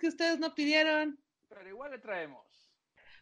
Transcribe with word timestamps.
que 0.00 0.08
ustedes 0.08 0.38
no 0.38 0.54
pidieron. 0.54 1.18
Pero 1.48 1.68
igual 1.68 1.90
le 1.90 1.98
traemos. 1.98 2.46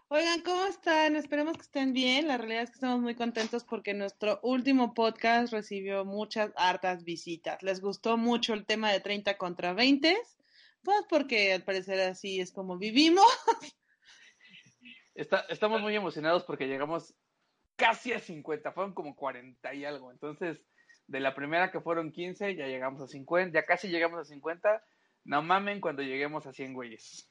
Oigan, 0.08 0.40
¿cómo 0.42 0.64
están? 0.66 1.16
Esperemos 1.16 1.56
que 1.56 1.62
estén 1.62 1.92
bien. 1.92 2.28
La 2.28 2.36
realidad 2.36 2.62
es 2.62 2.70
que 2.70 2.74
estamos 2.74 3.00
muy 3.00 3.14
contentos 3.14 3.64
porque 3.64 3.94
nuestro 3.94 4.40
último 4.42 4.94
podcast 4.94 5.52
recibió 5.52 6.04
muchas 6.04 6.50
hartas 6.56 7.04
visitas. 7.04 7.62
Les 7.62 7.80
gustó 7.80 8.16
mucho 8.16 8.54
el 8.54 8.66
tema 8.66 8.90
de 8.90 9.00
30 9.00 9.36
contra 9.36 9.72
20, 9.72 10.16
pues 10.82 11.02
porque 11.08 11.52
al 11.52 11.62
parecer 11.62 12.00
así 12.00 12.40
es 12.40 12.52
como 12.52 12.78
vivimos. 12.78 13.26
Está, 15.14 15.40
estamos 15.48 15.80
muy 15.80 15.96
emocionados 15.96 16.44
porque 16.44 16.68
llegamos 16.68 17.12
casi 17.74 18.12
a 18.12 18.20
50, 18.20 18.70
fueron 18.70 18.94
como 18.94 19.16
40 19.16 19.74
y 19.74 19.84
algo. 19.84 20.12
Entonces, 20.12 20.64
de 21.08 21.20
la 21.20 21.34
primera 21.34 21.72
que 21.72 21.80
fueron 21.80 22.12
15, 22.12 22.54
ya 22.54 22.66
llegamos 22.66 23.02
a 23.02 23.08
50, 23.08 23.52
ya 23.52 23.66
casi 23.66 23.88
llegamos 23.88 24.20
a 24.20 24.24
50. 24.24 24.82
No 25.28 25.42
mamen 25.42 25.82
cuando 25.82 26.00
lleguemos 26.00 26.46
a 26.46 26.54
100 26.54 26.72
güeyes. 26.72 27.28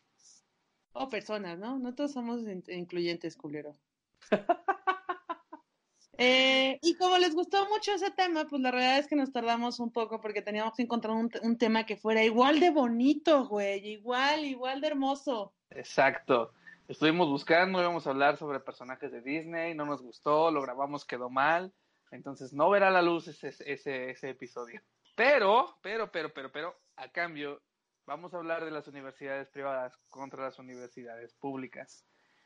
O 0.94 1.10
personas, 1.10 1.58
¿no? 1.58 1.80
No 1.80 1.96
todos 1.96 2.14
somos 2.14 2.42
incluyentes, 2.68 3.36
culero. 3.36 3.74
eh, 6.20 6.78
y 6.84 6.94
como 6.94 7.18
les 7.18 7.34
gustó 7.34 7.68
mucho 7.68 7.94
ese 7.94 8.12
tema, 8.12 8.46
pues 8.46 8.62
la 8.62 8.70
realidad 8.70 9.00
es 9.00 9.08
que 9.08 9.16
nos 9.16 9.32
tardamos 9.32 9.80
un 9.80 9.92
poco 9.92 10.22
porque 10.22 10.44
teníamos 10.44 10.76
que 10.76 10.84
encontrar 10.84 11.16
un, 11.16 11.32
un 11.42 11.58
tema 11.58 11.88
que 11.88 11.98
fuera 11.98 12.24
igual 12.24 12.60
de 12.60 12.70
bonito, 12.70 13.48
güey, 13.48 13.84
igual, 13.94 14.46
igual 14.46 14.80
de 14.80 14.90
hermoso. 14.90 15.56
Exacto. 15.72 16.54
Estuvimos 16.88 17.28
buscando, 17.28 17.82
íbamos 17.82 18.06
a 18.06 18.12
hablar 18.12 18.38
sobre 18.38 18.60
personajes 18.60 19.12
de 19.12 19.22
Disney, 19.22 19.74
no 19.74 19.86
nos 19.86 20.04
gustó, 20.04 20.52
lo 20.52 20.62
grabamos, 20.62 21.04
quedó 21.04 21.32
mal, 21.32 21.74
entonces 22.12 22.54
no 22.54 22.70
verá 22.70 22.92
la 22.92 23.02
luz 23.02 23.28
ese, 23.28 23.48
ese, 23.66 24.12
ese 24.12 24.30
episodio. 24.30 24.84
Pero, 25.16 25.80
pero, 25.82 26.12
pero, 26.12 26.32
pero, 26.32 26.52
pero, 26.52 26.80
a 26.96 27.12
cambio, 27.12 27.60
vamos 28.08 28.34
a 28.34 28.38
hablar 28.38 28.66
de 28.66 28.72
las 28.72 28.88
universidades 28.88 29.50
privadas 29.50 29.96
contra 30.10 30.44
las 30.44 30.58
universidades 30.58 31.36
públicas. 31.36 32.06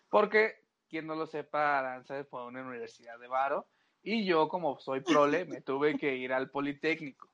Porque, 0.10 0.56
quien 0.90 1.08
no 1.08 1.16
lo 1.16 1.28
sepa, 1.28 1.80
Aranza 1.80 2.22
fue 2.26 2.42
a 2.42 2.46
una 2.46 2.64
universidad 2.64 3.18
de 3.20 3.28
Varo 3.28 3.70
y 4.02 4.26
yo, 4.26 4.50
como 4.50 4.80
soy 4.80 5.02
prole, 5.02 5.46
me 5.46 5.62
tuve 5.66 5.98
que 5.98 6.18
ir 6.18 6.34
al 6.34 6.50
Politécnico. 6.50 7.32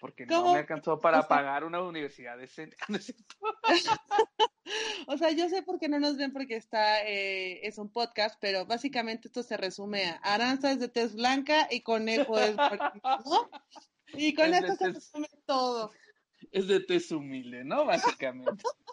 Porque 0.00 0.26
no 0.26 0.52
me 0.52 0.58
alcanzó 0.58 0.98
para 0.98 1.28
pagar 1.28 1.64
una 1.64 1.80
universidad 1.80 2.36
decente. 2.36 2.76
o 5.06 5.16
sea, 5.16 5.30
yo 5.30 5.48
sé 5.48 5.62
por 5.62 5.78
qué 5.78 5.88
no 5.88 6.00
nos 6.00 6.16
ven 6.16 6.32
porque 6.32 6.56
está, 6.56 7.06
eh, 7.06 7.64
es 7.66 7.78
un 7.78 7.88
podcast, 7.88 8.36
pero 8.40 8.66
básicamente 8.66 9.28
esto 9.28 9.44
se 9.44 9.56
resume 9.56 10.06
a 10.06 10.34
Aranza 10.34 10.72
es 10.72 10.80
de 10.80 10.88
tez 10.88 11.14
blanca 11.14 11.68
y 11.70 11.82
Conejo 11.82 12.36
es 12.36 12.56
¿no? 13.24 13.48
Y 14.14 14.34
con 14.34 14.52
esto 14.52 14.74
se 14.74 14.90
resume 14.90 15.28
todo. 15.46 15.92
Es 16.52 16.68
de 16.68 16.80
tez 16.80 17.10
humilde, 17.10 17.64
¿no? 17.64 17.86
Básicamente. 17.86 18.62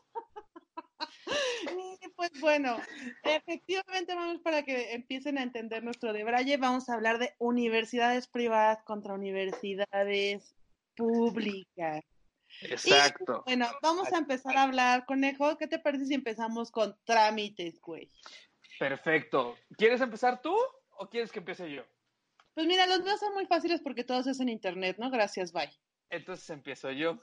pues 2.16 2.32
bueno, 2.42 2.78
efectivamente 3.24 4.16
vamos 4.16 4.42
para 4.42 4.64
que 4.64 4.94
empiecen 4.94 5.38
a 5.38 5.44
entender 5.44 5.84
nuestro 5.84 6.14
debraye. 6.14 6.58
Vamos 6.58 6.90
a 6.90 6.94
hablar 6.94 7.20
de 7.20 7.34
universidades 7.38 8.28
privadas 8.28 8.84
contra 8.84 9.14
universidades 9.14 10.56
públicas. 10.96 12.04
Exacto. 12.62 13.44
bueno, 13.46 13.68
vamos 13.82 14.12
a 14.12 14.18
empezar 14.18 14.58
a 14.58 14.64
hablar, 14.64 15.06
Conejo. 15.06 15.58
¿Qué 15.58 15.68
te 15.68 15.80
parece 15.80 16.06
si 16.06 16.14
empezamos 16.14 16.72
con 16.72 16.98
trámites, 17.06 17.80
güey? 17.80 18.12
Perfecto. 18.80 19.56
¿Quieres 19.78 20.02
empezar 20.02 20.42
tú 20.42 20.56
o 20.92 21.10
quieres 21.10 21.32
que 21.32 21.40
empiece 21.40 21.72
yo? 21.72 21.84
Pues 22.54 22.68
mira, 22.68 22.88
los 22.88 23.06
dos 23.06 23.20
son 23.20 23.34
muy 23.34 23.46
fáciles 23.46 23.82
porque 23.82 24.04
todos 24.04 24.28
es 24.28 24.40
en 24.40 24.50
internet, 24.50 24.98
¿no? 25.00 25.10
Gracias, 25.10 25.54
bye. 25.54 25.70
Entonces 26.10 26.50
empiezo 26.50 26.92
yo. 26.92 27.20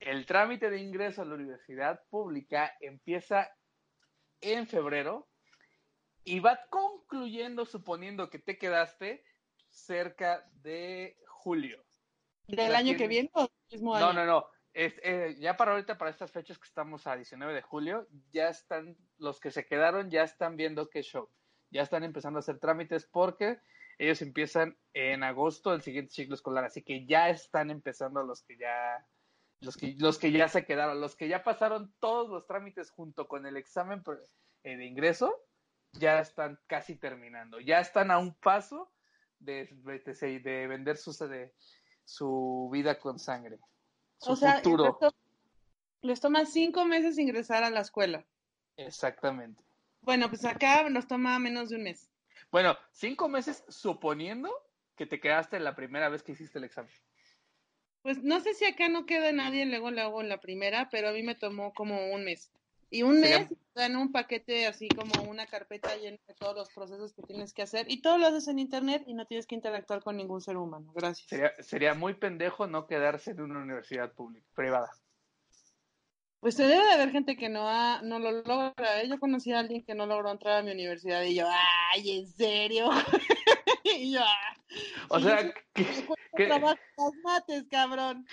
El 0.00 0.26
trámite 0.26 0.68
de 0.68 0.78
ingreso 0.78 1.22
a 1.22 1.24
la 1.24 1.34
universidad 1.34 2.02
pública 2.10 2.76
empieza 2.80 3.50
en 4.40 4.66
febrero 4.66 5.28
y 6.24 6.40
va 6.40 6.66
concluyendo, 6.68 7.64
suponiendo 7.64 8.28
que 8.28 8.38
te 8.38 8.58
quedaste, 8.58 9.24
cerca 9.70 10.46
de 10.62 11.18
julio. 11.26 11.82
¿Del 12.46 12.74
año 12.74 12.96
que 12.96 13.08
viene 13.08 13.30
o 13.32 13.48
mismo 13.70 13.94
año? 13.94 14.06
No, 14.06 14.12
no, 14.12 14.26
no. 14.26 14.46
Es, 14.72 14.94
eh, 15.02 15.36
ya 15.38 15.56
para 15.56 15.72
ahorita, 15.72 15.96
para 15.96 16.10
estas 16.10 16.32
fechas 16.32 16.58
que 16.58 16.66
estamos 16.66 17.06
a 17.06 17.16
19 17.16 17.54
de 17.54 17.62
julio, 17.62 18.08
ya 18.32 18.48
están, 18.48 18.96
los 19.18 19.40
que 19.40 19.50
se 19.50 19.64
quedaron 19.66 20.10
ya 20.10 20.22
están 20.24 20.56
viendo 20.56 20.90
qué 20.90 21.02
show. 21.02 21.30
Ya 21.70 21.82
están 21.82 22.04
empezando 22.04 22.38
a 22.38 22.40
hacer 22.40 22.58
trámites 22.58 23.06
porque 23.06 23.58
ellos 23.98 24.22
empiezan 24.22 24.76
en 24.92 25.22
agosto 25.22 25.70
del 25.70 25.82
siguiente 25.82 26.12
ciclo 26.12 26.34
escolar, 26.34 26.64
así 26.64 26.82
que 26.82 27.06
ya 27.06 27.28
están 27.30 27.70
empezando 27.70 28.22
los 28.22 28.42
que 28.42 28.56
ya, 28.56 29.06
los 29.60 29.76
que, 29.76 29.94
los 29.98 30.18
que 30.18 30.32
ya 30.32 30.48
se 30.48 30.64
quedaron, 30.64 31.00
los 31.00 31.16
que 31.16 31.28
ya 31.28 31.44
pasaron 31.44 31.92
todos 32.00 32.28
los 32.28 32.46
trámites 32.46 32.90
junto 32.90 33.28
con 33.28 33.46
el 33.46 33.56
examen 33.56 34.02
eh, 34.62 34.76
de 34.76 34.84
ingreso, 34.84 35.34
ya 35.92 36.20
están 36.20 36.58
casi 36.66 36.96
terminando, 36.96 37.60
ya 37.60 37.80
están 37.80 38.10
a 38.10 38.18
un 38.18 38.34
paso 38.34 38.92
de, 39.38 39.68
de, 39.84 40.40
de 40.40 40.66
vender 40.66 40.96
sus, 40.96 41.18
de, 41.18 41.52
su 42.04 42.68
vida 42.72 42.98
con 42.98 43.18
sangre, 43.18 43.58
su 44.18 44.32
o 44.32 44.36
sea, 44.36 44.56
futuro. 44.56 44.98
Les, 46.02 46.20
toma 46.20 46.44
cinco 46.44 46.84
meses 46.84 47.18
ingresar 47.18 47.64
a 47.64 47.70
la 47.70 47.80
escuela. 47.80 48.26
Exactamente. 48.76 49.62
Bueno, 50.02 50.28
pues 50.28 50.44
acá 50.44 50.88
nos 50.90 51.06
toma 51.06 51.38
menos 51.38 51.70
de 51.70 51.76
un 51.76 51.84
mes. 51.84 52.10
Bueno, 52.54 52.78
cinco 52.92 53.28
meses 53.28 53.64
suponiendo 53.66 54.48
que 54.94 55.06
te 55.06 55.18
quedaste 55.18 55.58
la 55.58 55.74
primera 55.74 56.08
vez 56.08 56.22
que 56.22 56.30
hiciste 56.30 56.58
el 56.58 56.64
examen. 56.64 56.92
Pues 58.02 58.22
no 58.22 58.38
sé 58.38 58.54
si 58.54 58.64
acá 58.64 58.88
no 58.88 59.06
queda 59.06 59.32
nadie, 59.32 59.66
luego 59.66 59.90
lo 59.90 60.00
hago 60.02 60.20
en 60.20 60.28
la 60.28 60.38
primera, 60.38 60.88
pero 60.88 61.08
a 61.08 61.12
mí 61.12 61.24
me 61.24 61.34
tomó 61.34 61.72
como 61.72 62.12
un 62.12 62.24
mes. 62.24 62.52
Y 62.90 63.02
un 63.02 63.18
mes 63.18 63.48
dan 63.74 63.96
un 63.96 64.12
paquete 64.12 64.68
así 64.68 64.86
como 64.86 65.28
una 65.28 65.48
carpeta 65.48 65.96
llena 65.96 66.16
de 66.28 66.34
todos 66.34 66.54
los 66.54 66.70
procesos 66.70 67.12
que 67.12 67.22
tienes 67.22 67.52
que 67.52 67.62
hacer 67.62 67.90
y 67.90 68.02
todo 68.02 68.18
lo 68.18 68.28
haces 68.28 68.46
en 68.46 68.60
internet 68.60 69.02
y 69.04 69.14
no 69.14 69.26
tienes 69.26 69.48
que 69.48 69.56
interactuar 69.56 70.04
con 70.04 70.16
ningún 70.16 70.40
ser 70.40 70.56
humano. 70.56 70.92
Gracias. 70.94 71.26
Sería, 71.28 71.52
sería 71.58 71.94
muy 71.94 72.14
pendejo 72.14 72.68
no 72.68 72.86
quedarse 72.86 73.32
en 73.32 73.40
una 73.40 73.62
universidad 73.62 74.12
pública, 74.12 74.46
privada. 74.54 74.92
Pues 76.44 76.56
se 76.56 76.66
debe 76.66 76.84
de 76.84 76.92
haber 76.92 77.10
gente 77.10 77.38
que 77.38 77.48
no 77.48 77.70
ha, 77.70 78.02
no 78.02 78.18
lo 78.18 78.30
logra. 78.30 79.00
¿eh? 79.00 79.08
Yo 79.08 79.18
conocí 79.18 79.50
a 79.54 79.60
alguien 79.60 79.82
que 79.82 79.94
no 79.94 80.04
logró 80.04 80.30
entrar 80.30 80.58
a 80.58 80.62
mi 80.62 80.72
universidad 80.72 81.22
y 81.22 81.36
yo, 81.36 81.48
ay, 81.48 82.18
¿en 82.18 82.28
serio? 82.28 82.90
y 83.82 84.12
yo, 84.12 84.20
ah". 84.20 84.56
O 85.08 85.20
sea, 85.20 85.54
que, 85.72 85.86
que... 86.36 86.48
mates, 87.22 87.64
cabrón 87.70 88.26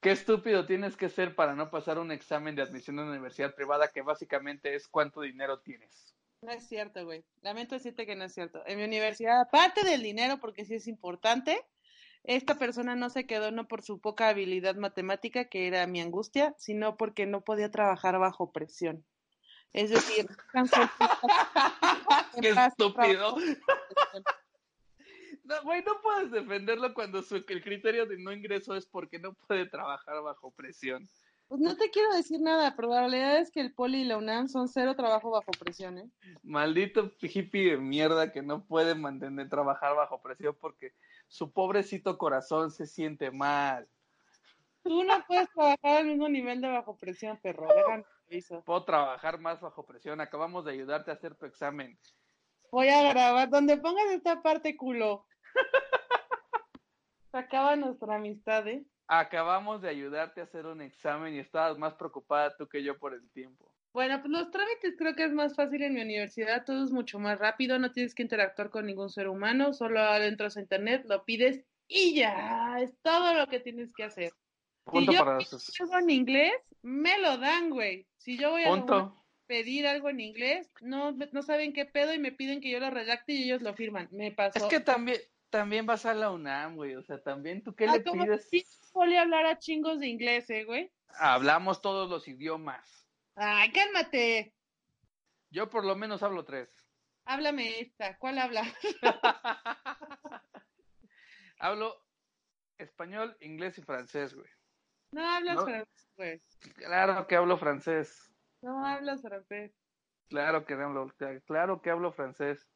qué 0.00 0.12
estúpido 0.12 0.64
tienes 0.64 0.96
que 0.96 1.10
ser 1.10 1.34
para 1.34 1.54
no 1.54 1.70
pasar 1.70 1.98
un 1.98 2.12
examen 2.12 2.56
de 2.56 2.62
admisión 2.62 2.98
a 2.98 3.02
una 3.02 3.10
universidad 3.10 3.54
privada 3.54 3.88
que 3.88 4.00
básicamente 4.00 4.74
es 4.74 4.88
cuánto 4.88 5.20
dinero 5.20 5.60
tienes. 5.60 6.16
No 6.40 6.52
es 6.52 6.66
cierto, 6.66 7.04
güey. 7.04 7.26
Lamento 7.42 7.74
decirte 7.74 8.06
que 8.06 8.16
no 8.16 8.24
es 8.24 8.32
cierto. 8.32 8.62
En 8.64 8.78
mi 8.78 8.84
universidad, 8.84 9.38
aparte 9.38 9.84
del 9.84 10.02
dinero, 10.02 10.38
porque 10.40 10.64
sí 10.64 10.76
es 10.76 10.86
importante, 10.86 11.62
esta 12.24 12.58
persona 12.58 12.96
no 12.96 13.10
se 13.10 13.26
quedó 13.26 13.50
no 13.50 13.66
por 13.66 13.82
su 13.82 14.00
poca 14.00 14.28
habilidad 14.28 14.76
matemática, 14.76 15.46
que 15.46 15.66
era 15.66 15.86
mi 15.86 16.00
angustia, 16.00 16.54
sino 16.58 16.96
porque 16.96 17.26
no 17.26 17.42
podía 17.42 17.70
trabajar 17.70 18.18
bajo 18.18 18.52
presión. 18.52 19.04
Es 19.72 19.90
decir, 19.90 20.26
qué 22.42 22.50
estúpido. 22.50 23.36
No, 25.44 25.62
güey, 25.62 25.82
no 25.82 26.00
puedes 26.02 26.30
defenderlo 26.30 26.92
cuando 26.94 27.22
su, 27.22 27.36
el 27.36 27.62
criterio 27.62 28.06
de 28.06 28.18
no 28.18 28.32
ingreso 28.32 28.74
es 28.74 28.86
porque 28.86 29.18
no 29.18 29.34
puede 29.34 29.66
trabajar 29.66 30.22
bajo 30.22 30.50
presión. 30.52 31.08
Pues 31.50 31.60
no 31.62 31.76
te 31.76 31.90
quiero 31.90 32.14
decir 32.14 32.40
nada, 32.40 32.76
probabilidad 32.76 33.38
es 33.38 33.50
que 33.50 33.60
el 33.60 33.74
poli 33.74 34.02
y 34.02 34.04
la 34.04 34.18
UNAM 34.18 34.46
son 34.46 34.68
cero 34.68 34.94
trabajo 34.94 35.30
bajo 35.30 35.50
presión, 35.50 35.98
¿eh? 35.98 36.08
Maldito 36.44 37.10
hippie 37.20 37.72
de 37.72 37.76
mierda 37.76 38.30
que 38.30 38.40
no 38.40 38.64
puede 38.64 38.94
mantener 38.94 39.48
trabajar 39.48 39.96
bajo 39.96 40.22
presión 40.22 40.56
porque 40.60 40.94
su 41.26 41.50
pobrecito 41.50 42.18
corazón 42.18 42.70
se 42.70 42.86
siente 42.86 43.32
mal. 43.32 43.88
Tú 44.84 45.02
no 45.02 45.24
puedes 45.26 45.50
trabajar 45.50 45.96
al 45.96 46.06
mismo 46.06 46.28
nivel 46.28 46.60
de 46.60 46.68
bajo 46.68 46.96
presión, 46.96 47.36
perro. 47.42 47.66
Déjame 47.74 48.04
Puedo 48.64 48.84
trabajar 48.84 49.40
más 49.40 49.60
bajo 49.60 49.84
presión. 49.84 50.20
Acabamos 50.20 50.64
de 50.64 50.70
ayudarte 50.70 51.10
a 51.10 51.14
hacer 51.14 51.34
tu 51.34 51.46
examen. 51.46 51.98
Voy 52.70 52.90
a 52.90 53.10
grabar. 53.10 53.50
Donde 53.50 53.76
pongas 53.76 54.08
esta 54.12 54.40
parte, 54.40 54.76
culo. 54.76 55.26
Se 57.32 57.38
acaba 57.38 57.74
nuestra 57.74 58.14
amistad, 58.14 58.68
¿eh? 58.68 58.84
Acabamos 59.12 59.82
de 59.82 59.88
ayudarte 59.88 60.40
a 60.40 60.44
hacer 60.44 60.66
un 60.66 60.80
examen 60.80 61.34
y 61.34 61.40
estabas 61.40 61.76
más 61.76 61.94
preocupada 61.94 62.56
tú 62.56 62.68
que 62.68 62.84
yo 62.84 62.96
por 62.96 63.12
el 63.12 63.28
tiempo. 63.30 63.74
Bueno, 63.92 64.20
pues 64.20 64.30
los 64.30 64.52
trámites 64.52 64.94
creo 64.96 65.16
que 65.16 65.24
es 65.24 65.32
más 65.32 65.56
fácil 65.56 65.82
en 65.82 65.94
mi 65.94 66.00
universidad, 66.00 66.64
todo 66.64 66.84
es 66.84 66.92
mucho 66.92 67.18
más 67.18 67.40
rápido, 67.40 67.76
no 67.80 67.90
tienes 67.90 68.14
que 68.14 68.22
interactuar 68.22 68.70
con 68.70 68.86
ningún 68.86 69.10
ser 69.10 69.26
humano, 69.26 69.72
solo 69.72 70.00
entras 70.14 70.56
a 70.56 70.60
internet, 70.60 71.06
lo 71.08 71.24
pides 71.24 71.64
y 71.88 72.14
ya, 72.14 72.76
es 72.80 72.94
todo 73.02 73.34
lo 73.34 73.48
que 73.48 73.58
tienes 73.58 73.92
que 73.92 74.04
hacer. 74.04 74.32
Punto 74.84 75.10
si 75.10 75.18
yo 75.18 75.24
para 75.24 75.38
algo 75.38 75.98
en 75.98 76.10
inglés, 76.10 76.54
me 76.82 77.18
lo 77.18 77.36
dan, 77.38 77.70
güey. 77.70 78.06
Si 78.16 78.38
yo 78.38 78.50
voy 78.50 78.62
a 78.62 79.12
pedir 79.48 79.88
algo 79.88 80.08
en 80.08 80.20
inglés, 80.20 80.70
no, 80.82 81.10
no 81.10 81.42
saben 81.42 81.72
qué 81.72 81.84
pedo 81.84 82.14
y 82.14 82.20
me 82.20 82.30
piden 82.30 82.60
que 82.60 82.70
yo 82.70 82.78
lo 82.78 82.90
redacte 82.90 83.32
y 83.32 83.42
ellos 83.42 83.60
lo 83.60 83.74
firman. 83.74 84.08
Me 84.12 84.30
pasó. 84.30 84.58
Es 84.60 84.64
que 84.66 84.78
también, 84.78 85.18
también 85.50 85.86
vas 85.86 86.06
a 86.06 86.14
la 86.14 86.30
UNAM, 86.30 86.76
güey. 86.76 86.94
O 86.94 87.02
sea, 87.02 87.22
también 87.22 87.62
tú 87.62 87.74
qué 87.74 87.86
le 87.86 88.00
pides. 88.00 88.48
Sí, 88.48 88.64
a 88.94 89.20
hablar 89.20 89.46
a 89.46 89.58
chingos 89.58 90.00
de 90.00 90.08
inglés, 90.08 90.48
¿eh, 90.50 90.64
güey. 90.64 90.90
Hablamos 91.18 91.82
todos 91.82 92.08
los 92.08 92.26
idiomas. 92.28 93.08
Ay, 93.34 93.72
cálmate. 93.72 94.54
Yo 95.50 95.68
por 95.68 95.84
lo 95.84 95.96
menos 95.96 96.22
hablo 96.22 96.44
tres. 96.44 96.68
Háblame 97.24 97.80
esta. 97.80 98.16
¿Cuál 98.18 98.38
habla? 98.38 98.62
hablo 101.58 102.04
español, 102.78 103.36
inglés 103.40 103.78
y 103.78 103.82
francés, 103.82 104.34
güey. 104.34 104.48
No 105.12 105.28
hablas 105.28 105.64
francés, 105.64 106.08
güey. 106.16 106.42
Claro 106.76 107.26
que 107.26 107.36
hablo 107.36 107.56
francés. 107.56 108.30
No 108.62 108.86
hablas 108.86 109.22
francés. 109.22 109.72
Claro 110.28 110.64
que 110.64 110.74
hablo, 110.74 111.12
claro 111.46 111.82
que 111.82 111.90
hablo 111.90 112.12
francés. 112.12 112.68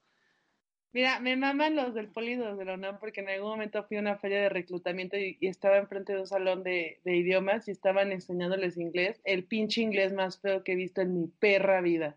Mira, 0.94 1.19
me 1.19 1.35
maman 1.35 1.75
los 1.75 1.93
del 1.93 2.08
poli 2.08 2.37
de 2.37 2.64
la 2.64 2.75
UNAM 2.75 3.00
porque 3.00 3.20
en 3.20 3.29
algún 3.29 3.50
momento 3.50 3.82
fui 3.82 3.96
a 3.96 4.00
una 4.00 4.17
feria 4.17 4.43
de 4.43 4.49
reclutamiento 4.49 5.17
y, 5.17 5.37
estaba 5.41 5.76
enfrente 5.79 6.12
de 6.12 6.20
un 6.20 6.26
salón 6.29 6.62
de, 6.62 7.00
idiomas 7.05 7.67
y 7.67 7.73
estaban 7.73 8.12
enseñándoles 8.12 8.76
inglés, 8.76 9.20
el 9.25 9.43
pinche 9.43 9.81
inglés 9.81 10.12
más 10.12 10.41
feo 10.41 10.62
que 10.62 10.73
he 10.73 10.76
visto 10.76 11.00
en 11.00 11.20
mi 11.20 11.26
perra 11.26 11.81
vida. 11.81 12.17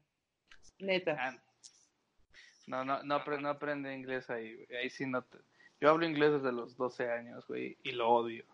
Neta. 0.77 1.17
Ah, 1.19 1.35
no, 2.67 2.85
no, 2.85 3.01
no, 3.01 3.19
no 3.39 3.49
aprende 3.49 3.95
inglés 3.95 4.29
ahí, 4.29 4.53
güey. 4.53 4.79
Ahí 4.79 4.91
sí 4.91 5.07
no 5.07 5.23
te... 5.23 5.39
Yo 5.81 5.89
hablo 5.89 6.05
inglés 6.05 6.33
desde 6.33 6.51
los 6.51 6.77
12 6.77 7.09
años, 7.09 7.47
güey, 7.47 7.79
y 7.81 7.93
lo 7.93 8.07
odio. 8.09 8.45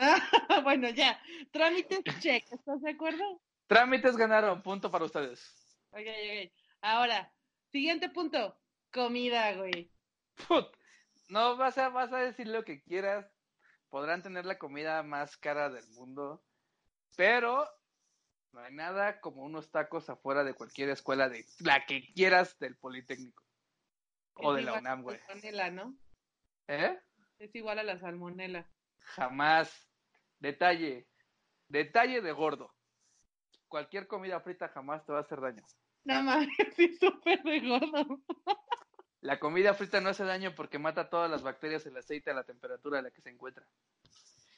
bueno, 0.64 0.90
ya. 0.90 1.20
Trámites 1.52 2.00
check, 2.18 2.44
¿estás 2.50 2.82
de 2.82 2.90
acuerdo? 2.90 3.40
Trámites 3.68 4.16
ganaron, 4.16 4.60
punto 4.60 4.90
para 4.90 5.04
ustedes. 5.04 5.54
Ok, 5.92 6.00
ok. 6.00 6.52
Ahora, 6.80 7.30
siguiente 7.70 8.08
punto 8.08 8.56
comida, 8.96 9.54
güey. 9.54 9.92
No, 11.28 11.56
vas 11.56 11.78
a, 11.78 11.88
vas 11.90 12.12
a 12.12 12.18
decir 12.18 12.48
lo 12.48 12.64
que 12.64 12.82
quieras. 12.82 13.30
Podrán 13.90 14.22
tener 14.22 14.44
la 14.44 14.58
comida 14.58 15.02
más 15.02 15.36
cara 15.36 15.68
del 15.70 15.86
mundo. 15.90 16.42
Pero 17.16 17.68
no 18.52 18.60
hay 18.60 18.72
nada 18.74 19.20
como 19.20 19.42
unos 19.42 19.70
tacos 19.70 20.08
afuera 20.10 20.42
de 20.42 20.54
cualquier 20.54 20.88
escuela 20.90 21.28
de 21.28 21.44
la 21.60 21.84
que 21.86 22.12
quieras 22.14 22.58
del 22.58 22.76
Politécnico. 22.76 23.44
O 24.34 24.54
de 24.54 24.62
la 24.62 24.74
UNAM, 24.74 25.02
güey. 25.02 25.18
Salmonela, 25.26 25.70
¿no? 25.70 25.96
¿Eh? 26.68 26.98
Es 27.38 27.54
igual 27.54 27.78
a 27.78 27.84
la 27.84 27.98
salmonela. 27.98 28.68
Jamás. 28.98 29.88
Detalle. 30.38 31.08
Detalle 31.68 32.20
de 32.20 32.32
gordo. 32.32 32.74
Cualquier 33.68 34.06
comida 34.06 34.40
frita 34.40 34.68
jamás 34.68 35.04
te 35.04 35.12
va 35.12 35.18
a 35.18 35.22
hacer 35.22 35.40
daño. 35.40 35.64
No 36.04 36.22
mames, 36.22 36.48
sí, 36.76 36.94
súper 36.96 37.42
de 37.42 37.60
gordo. 37.60 38.20
La 39.26 39.40
comida 39.40 39.74
frita 39.74 40.00
no 40.00 40.10
hace 40.10 40.22
daño 40.22 40.54
porque 40.54 40.78
mata 40.78 41.10
todas 41.10 41.28
las 41.28 41.42
bacterias 41.42 41.84
el 41.84 41.96
aceite 41.96 42.30
a 42.30 42.34
la 42.34 42.44
temperatura 42.44 43.00
a 43.00 43.02
la 43.02 43.10
que 43.10 43.20
se 43.20 43.30
encuentra. 43.30 43.66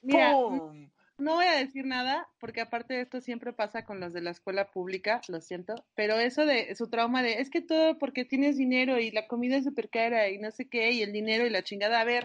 Mira, 0.03 0.33
no 0.33 1.35
voy 1.35 1.47
a 1.47 1.57
decir 1.57 1.87
nada 1.87 2.29
porque 2.39 2.61
aparte 2.61 2.93
de 2.93 3.01
esto 3.01 3.23
siempre 3.23 3.55
pasa 3.55 3.87
con 3.87 3.99
los 3.99 4.13
de 4.13 4.21
la 4.21 4.31
escuela 4.31 4.71
pública, 4.71 5.23
lo 5.29 5.41
siento, 5.41 5.75
pero 5.95 6.17
eso 6.17 6.45
de 6.45 6.75
su 6.77 6.91
trauma 6.91 7.23
de 7.23 7.41
es 7.41 7.49
que 7.49 7.63
todo 7.63 7.99
porque 7.99 8.27
tienes 8.27 8.59
dinero 8.59 9.01
y 9.01 9.11
la 9.11 9.27
comida 9.27 9.57
es 9.57 9.65
súper 9.65 9.89
cara 9.89 10.29
y 10.29 10.37
no 10.37 10.51
sé 10.51 10.69
qué 10.69 10.93
y 10.93 11.03
el 11.03 11.13
dinero 11.13 11.47
y 11.47 11.51
la 11.51 11.65
chingada, 11.65 12.01
a 12.01 12.05
ver, 12.05 12.25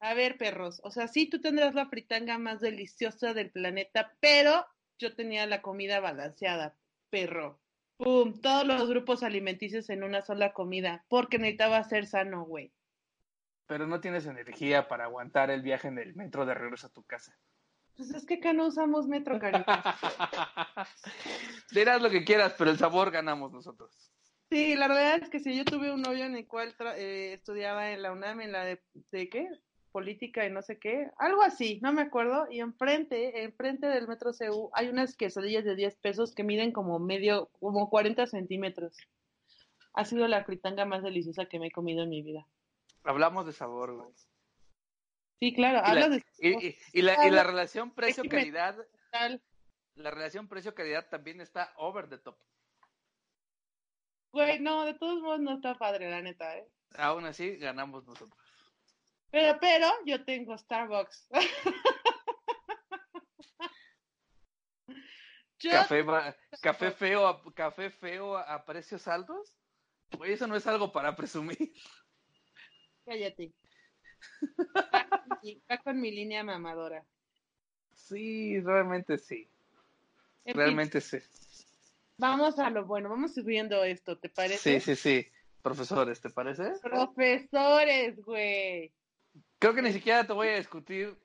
a 0.00 0.14
ver 0.14 0.38
perros, 0.38 0.80
o 0.84 0.90
sea, 0.90 1.06
sí 1.06 1.26
tú 1.26 1.42
tendrás 1.42 1.74
la 1.74 1.86
fritanga 1.86 2.38
más 2.38 2.60
deliciosa 2.60 3.34
del 3.34 3.50
planeta, 3.50 4.16
pero 4.20 4.66
yo 4.98 5.14
tenía 5.14 5.46
la 5.46 5.60
comida 5.60 6.00
balanceada, 6.00 6.74
perro. 7.10 7.60
Pum, 7.96 8.40
todos 8.40 8.66
los 8.66 8.88
grupos 8.88 9.22
alimenticios 9.22 9.88
en 9.90 10.02
una 10.02 10.22
sola 10.22 10.52
comida, 10.52 11.04
porque 11.08 11.38
necesitaba 11.38 11.82
ser 11.84 12.06
sano, 12.06 12.44
güey. 12.44 12.72
Pero 13.66 13.86
no 13.86 14.00
tienes 14.00 14.26
energía 14.26 14.88
para 14.88 15.04
aguantar 15.04 15.50
el 15.50 15.62
viaje 15.62 15.88
en 15.88 15.98
el 15.98 16.14
metro 16.14 16.44
de 16.44 16.54
regreso 16.54 16.88
a 16.88 16.92
tu 16.92 17.04
casa. 17.04 17.38
Pues 17.96 18.10
es 18.10 18.26
que 18.26 18.34
acá 18.34 18.52
no 18.52 18.66
usamos 18.66 19.06
metro, 19.06 19.38
cariño. 19.38 19.64
Dirás 21.70 22.02
lo 22.02 22.10
que 22.10 22.24
quieras, 22.24 22.54
pero 22.58 22.70
el 22.70 22.78
sabor 22.78 23.12
ganamos 23.12 23.52
nosotros. 23.52 24.12
Sí, 24.50 24.74
la 24.74 24.88
verdad 24.88 25.20
es 25.22 25.30
que 25.30 25.40
si 25.40 25.56
yo 25.56 25.64
tuve 25.64 25.92
un 25.92 26.02
novio 26.02 26.24
en 26.24 26.36
el 26.36 26.46
cual 26.46 26.74
eh, 26.96 27.34
estudiaba 27.34 27.92
en 27.92 28.02
la 28.02 28.12
UNAM, 28.12 28.40
en 28.40 28.52
la 28.52 28.64
de, 28.64 28.82
¿de 29.10 29.28
qué? 29.28 29.48
Política 29.94 30.44
y 30.44 30.50
no 30.50 30.60
sé 30.60 30.80
qué, 30.80 31.08
algo 31.18 31.40
así, 31.42 31.78
no 31.80 31.92
me 31.92 32.02
acuerdo, 32.02 32.48
y 32.50 32.58
enfrente, 32.58 33.44
enfrente 33.44 33.86
del 33.86 34.08
metro 34.08 34.32
CU 34.32 34.68
hay 34.72 34.88
unas 34.88 35.16
quesadillas 35.16 35.64
de 35.64 35.76
10 35.76 35.94
pesos 35.98 36.34
que 36.34 36.42
miden 36.42 36.72
como 36.72 36.98
medio, 36.98 37.48
como 37.60 37.88
40 37.88 38.26
centímetros. 38.26 38.96
Ha 39.92 40.04
sido 40.04 40.26
la 40.26 40.42
fritanga 40.42 40.84
más 40.84 41.04
deliciosa 41.04 41.46
que 41.46 41.60
me 41.60 41.68
he 41.68 41.70
comido 41.70 42.02
en 42.02 42.08
mi 42.08 42.22
vida. 42.22 42.44
Hablamos 43.04 43.46
de 43.46 43.52
sabor, 43.52 43.94
güey. 43.94 44.12
Sí, 45.38 45.54
claro, 45.54 45.80
y 45.88 45.94
la, 45.94 46.08
de 46.08 46.24
Y, 46.92 47.02
la, 47.02 47.28
y 47.28 47.30
la 47.30 47.44
relación 47.44 47.94
precio-calidad, 47.94 48.76
la 49.94 50.10
relación 50.10 50.48
precio-calidad 50.48 51.08
también 51.08 51.40
está 51.40 51.72
over 51.76 52.08
the 52.08 52.18
top. 52.18 52.36
Güey, 54.32 54.58
no, 54.58 54.86
de 54.86 54.94
todos 54.94 55.22
modos 55.22 55.38
no 55.38 55.54
está 55.54 55.76
padre, 55.76 56.10
la 56.10 56.20
neta, 56.20 56.58
¿eh? 56.58 56.66
Aún 56.96 57.26
así, 57.26 57.54
ganamos 57.58 58.04
nosotros. 58.04 58.43
Pero, 59.34 59.58
pero 59.60 59.88
yo 60.06 60.24
tengo 60.24 60.56
Starbucks. 60.56 61.28
café, 65.58 66.06
café 66.62 66.92
feo, 66.92 67.26
a, 67.26 67.42
café 67.52 67.90
feo 67.90 68.36
a, 68.36 68.64
precios 68.64 69.08
altos. 69.08 69.56
eso 70.24 70.46
no 70.46 70.54
es 70.54 70.64
algo 70.68 70.92
para 70.92 71.16
presumir. 71.16 71.74
Cállate. 73.04 73.52
Está 75.42 75.78
con 75.78 76.00
mi 76.00 76.12
línea 76.12 76.44
mamadora. 76.44 77.04
Sí, 77.92 78.60
realmente 78.60 79.18
sí. 79.18 79.48
realmente 80.44 81.00
sí. 81.00 81.18
Vamos 82.18 82.60
a 82.60 82.70
lo 82.70 82.86
bueno, 82.86 83.08
vamos 83.08 83.34
subiendo 83.34 83.82
esto, 83.82 84.16
¿te 84.16 84.28
parece? 84.28 84.78
Sí, 84.78 84.94
sí, 84.94 84.94
sí. 84.94 85.26
Profesores, 85.60 86.20
¿te 86.20 86.30
parece? 86.30 86.70
Profesores, 86.80 88.22
güey. 88.24 88.94
Creo 89.64 89.74
que 89.74 89.80
ni 89.80 89.94
siquiera 89.94 90.26
te 90.26 90.34
voy 90.34 90.48
a 90.48 90.56
discutir. 90.56 91.16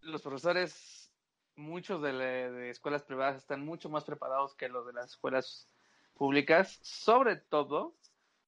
Los 0.00 0.22
profesores, 0.22 1.12
muchos 1.56 2.00
de, 2.00 2.70
escuelas 2.70 3.02
privadas 3.02 3.36
están 3.36 3.66
mucho 3.66 3.90
más 3.90 4.04
preparados 4.04 4.54
que 4.54 4.70
los 4.70 4.86
de 4.86 4.94
las 4.94 5.10
escuelas 5.10 5.68
públicas, 6.14 6.78
sobre 6.80 7.36
todo 7.36 7.94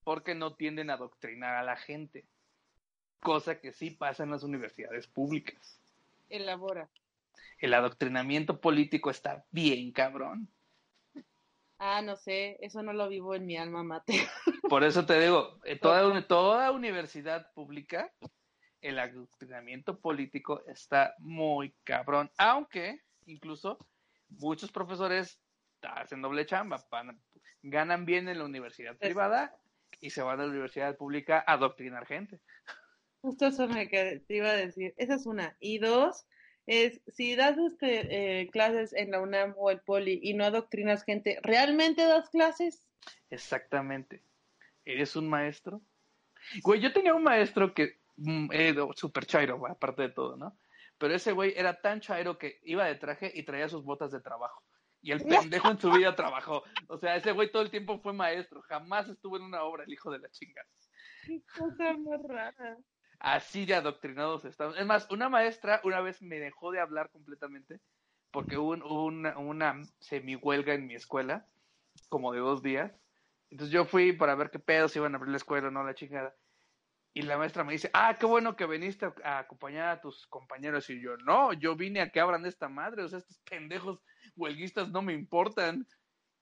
porque 0.03 0.35
no 0.35 0.55
tienden 0.55 0.89
a 0.89 0.95
adoctrinar 0.95 1.57
a 1.57 1.63
la 1.63 1.77
gente, 1.77 2.27
cosa 3.21 3.61
que 3.61 3.75
sí 3.75 3.91
pasa 3.91 4.23
en 4.23 4.31
las 4.31 4.45
universidades 4.45 5.09
públicas. 5.09 5.79
Elabora. 6.31 6.89
El 7.59 7.75
adoctrinamiento 7.75 8.63
político 8.63 9.11
está 9.11 9.45
bien 9.51 9.93
cabrón. 9.93 10.49
Ah, 11.77 12.01
no 12.01 12.17
sé, 12.17 12.57
eso 12.63 12.83
no 12.83 12.95
lo 12.95 13.11
vivo 13.11 13.35
en 13.35 13.45
mi 13.45 13.59
alma 13.59 13.83
mate. 13.83 14.27
Por 14.71 14.85
eso 14.85 15.05
te 15.05 15.21
digo, 15.21 15.61
eh, 15.65 15.79
toda, 15.79 16.27
toda 16.27 16.73
universidad 16.73 17.53
pública 17.53 18.11
el 18.85 18.99
adoctrinamiento 18.99 19.99
político 19.99 20.63
está 20.67 21.15
muy 21.19 21.75
cabrón, 21.85 22.31
aunque 22.37 23.01
incluso 23.25 23.79
muchos 24.29 24.71
profesores 24.71 25.41
hacen 25.81 26.21
doble 26.21 26.45
chamba, 26.45 26.85
ganan 27.63 28.05
bien 28.05 28.29
en 28.29 28.39
la 28.39 28.45
universidad 28.45 28.97
privada 28.99 29.57
y 30.01 30.11
se 30.11 30.23
van 30.23 30.39
a 30.39 30.45
la 30.45 30.51
universidad 30.51 30.97
pública 30.99 31.43
a 31.47 31.55
adoctrinar 31.55 32.07
gente. 32.07 32.41
Justo 33.23 33.47
eso 33.47 33.67
me 33.69 33.87
te 33.87 34.23
iba 34.29 34.51
a 34.51 34.57
decir. 34.57 34.93
Esa 34.99 35.15
es 35.15 35.25
una. 35.25 35.57
Y 35.61 35.79
dos, 35.79 36.27
es 36.67 37.01
si 37.09 37.37
das 37.37 37.57
este, 37.57 38.43
eh, 38.43 38.51
clases 38.51 38.93
en 38.93 39.13
la 39.13 39.21
UNAM 39.21 39.55
o 39.57 39.71
el 39.71 39.81
Poli 39.81 40.21
y 40.23 40.35
no 40.35 40.45
adoctrinas 40.45 41.05
gente, 41.05 41.39
¿realmente 41.43 42.03
das 42.03 42.29
clases? 42.29 42.85
Exactamente. 43.31 44.23
¿Eres 44.85 45.17
un 45.17 45.29
maestro? 45.31 45.81
Güey, 46.63 46.83
yo 46.83 46.93
tenía 46.93 47.15
un 47.15 47.23
maestro 47.23 47.73
que 47.73 48.04
eh, 48.53 48.75
super 48.95 49.27
chairo, 49.27 49.67
aparte 49.67 50.03
de 50.03 50.09
todo, 50.11 50.37
¿no? 50.37 50.59
Pero 50.99 51.15
ese 51.15 51.33
güey 51.33 51.53
era 51.57 51.81
tan 51.81 52.01
chairo 52.01 52.39
que 52.39 52.61
iba 52.63 52.85
de 52.85 52.95
traje 52.95 53.31
y 53.35 53.45
traía 53.45 53.69
sus 53.69 53.85
botas 53.85 54.13
de 54.13 54.21
trabajo. 54.21 54.63
Y 55.03 55.13
el 55.13 55.19
pendejo 55.53 55.71
en 55.71 55.79
su 55.79 55.91
vida 55.91 56.15
trabajó. 56.17 56.63
O 56.89 56.99
sea, 56.99 57.17
ese 57.17 57.33
güey 57.33 57.51
todo 57.51 57.63
el 57.63 57.71
tiempo 57.71 58.01
fue 58.01 58.13
maestro. 58.13 58.63
Jamás 58.63 59.09
estuvo 59.09 59.37
en 59.37 59.43
una 59.43 59.63
obra, 59.63 59.85
el 59.85 59.93
hijo 59.93 60.11
de 60.11 60.19
la 60.19 60.31
chingada. 60.31 60.67
Qué 61.27 61.43
cosa 61.57 61.93
más 61.99 62.23
rara. 62.23 62.79
Así 63.19 63.65
de 63.65 63.75
adoctrinados 63.75 64.45
estamos. 64.45 64.79
Es 64.79 64.87
más, 64.87 65.11
una 65.11 65.29
maestra 65.29 65.81
una 65.85 66.01
vez 66.01 66.21
me 66.23 66.39
dejó 66.39 66.73
de 66.73 66.81
hablar 66.81 67.11
completamente 67.11 67.81
porque 68.31 68.59
hubo, 68.59 68.73
una, 69.05 69.39
una 69.39 69.81
semi-huelga 70.01 70.75
en 70.75 70.87
mi 70.89 70.95
escuela, 70.95 71.47
como 72.09 72.33
de 72.33 72.41
dos 72.41 72.63
días. 72.63 72.93
Entonces 73.49 73.73
yo 73.73 73.85
fui 73.85 74.13
para 74.13 74.35
ver 74.35 74.51
qué 74.51 74.59
pedos 74.59 74.97
iban 74.97 75.15
a 75.15 75.19
abrir 75.19 75.31
la 75.31 75.37
escuela 75.37 75.69
o 75.69 75.71
no, 75.71 75.85
la 75.85 75.95
chingada. 75.95 76.35
Y 77.17 77.23
la 77.23 77.39
maestra 77.39 77.63
me 77.63 77.73
dice, 77.73 77.91
ah, 77.93 78.17
qué 78.19 78.27
bueno 78.27 78.57
que 78.57 78.67
viniste 78.67 79.07
a 79.23 79.39
acompañar 79.39 79.89
a 79.89 80.01
tus 80.01 80.27
compañeros. 80.27 80.91
Y 80.91 81.01
yo, 81.01 81.17
no, 81.19 81.53
yo 81.53 81.77
vine 81.77 82.01
a 82.01 82.11
que 82.11 82.19
abran 82.19 82.45
esta 82.45 82.69
madre. 82.69 83.05
O 83.05 83.09
sea, 83.09 83.21
estos 83.21 83.39
pendejos 83.49 84.01
huelguistas 84.37 84.91
no 84.91 85.01
me 85.01 85.13
importan. 85.13 85.87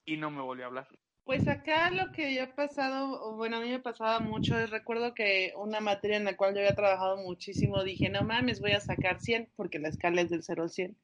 Y 0.04 0.16
no 0.16 0.30
me 0.30 0.40
volvió 0.40 0.64
a 0.64 0.68
hablar. 0.68 0.88
Pues 1.24 1.46
acá 1.46 1.90
lo 1.90 2.10
que 2.10 2.34
yo 2.34 2.42
he 2.42 2.46
pasado, 2.48 3.36
bueno, 3.36 3.58
a 3.58 3.60
mí 3.60 3.70
me 3.70 3.78
pasaba 3.78 4.18
mucho, 4.18 4.58
es 4.58 4.70
recuerdo 4.70 5.14
que 5.14 5.52
una 5.56 5.78
materia 5.78 6.16
en 6.16 6.24
la 6.24 6.36
cual 6.36 6.52
yo 6.52 6.60
había 6.60 6.74
trabajado 6.74 7.16
muchísimo, 7.18 7.84
dije, 7.84 8.08
no 8.08 8.22
mames, 8.22 8.60
voy 8.60 8.72
a 8.72 8.80
sacar 8.80 9.20
100, 9.20 9.50
porque 9.54 9.78
la 9.78 9.88
escala 9.88 10.22
es 10.22 10.30
del 10.30 10.42
0 10.42 10.64
al 10.64 10.70
100. 10.70 10.96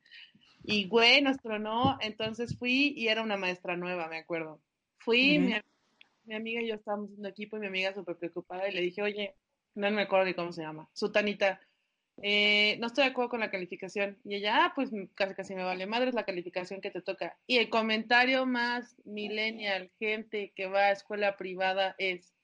Y 0.64 0.88
güey, 0.88 1.22
nos 1.22 1.38
tronó, 1.38 1.98
entonces 2.00 2.58
fui 2.58 2.92
y 2.96 3.08
era 3.08 3.22
una 3.22 3.36
maestra 3.36 3.76
nueva, 3.76 4.08
me 4.08 4.18
acuerdo. 4.18 4.60
Fui, 4.98 5.38
mi, 5.38 5.54
mi, 6.24 6.34
amiga 6.34 6.62
y 6.62 6.68
yo 6.68 6.74
estábamos 6.74 7.10
en 7.16 7.24
equipo 7.24 7.56
y 7.56 7.60
mi 7.60 7.68
amiga 7.68 7.94
súper 7.94 8.16
preocupada 8.16 8.68
y 8.68 8.72
le 8.72 8.80
dije, 8.80 9.02
oye, 9.02 9.36
no 9.78 9.90
me 9.90 10.02
acuerdo 10.02 10.26
ni 10.26 10.34
cómo 10.34 10.52
se 10.52 10.62
llama, 10.62 10.88
Sutanita, 10.92 11.60
eh, 12.20 12.76
no 12.80 12.88
estoy 12.88 13.04
de 13.04 13.10
acuerdo 13.10 13.30
con 13.30 13.40
la 13.40 13.50
calificación. 13.50 14.18
Y 14.24 14.36
ella, 14.36 14.64
ah, 14.64 14.72
pues 14.74 14.90
casi 15.14 15.34
casi 15.34 15.54
me 15.54 15.62
vale 15.62 15.86
madre, 15.86 16.08
es 16.08 16.14
la 16.14 16.24
calificación 16.24 16.80
que 16.80 16.90
te 16.90 17.02
toca. 17.02 17.38
Y 17.46 17.58
el 17.58 17.70
comentario 17.70 18.44
más 18.46 18.96
millennial, 19.04 19.90
gente 19.98 20.52
que 20.54 20.66
va 20.66 20.86
a 20.86 20.92
escuela 20.92 21.36
privada, 21.36 21.94
es, 21.98 22.34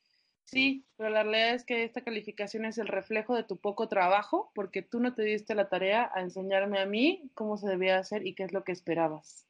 sí, 0.44 0.86
pero 0.96 1.10
la 1.10 1.24
realidad 1.24 1.54
es 1.54 1.64
que 1.64 1.82
esta 1.82 2.04
calificación 2.04 2.64
es 2.64 2.78
el 2.78 2.86
reflejo 2.86 3.34
de 3.34 3.44
tu 3.44 3.58
poco 3.58 3.88
trabajo, 3.88 4.52
porque 4.54 4.82
tú 4.82 5.00
no 5.00 5.14
te 5.14 5.22
diste 5.22 5.54
la 5.54 5.68
tarea 5.68 6.10
a 6.14 6.20
enseñarme 6.20 6.78
a 6.78 6.86
mí 6.86 7.30
cómo 7.34 7.56
se 7.56 7.68
debía 7.68 7.98
hacer 7.98 8.26
y 8.26 8.34
qué 8.34 8.44
es 8.44 8.52
lo 8.52 8.62
que 8.62 8.72
esperabas. 8.72 9.46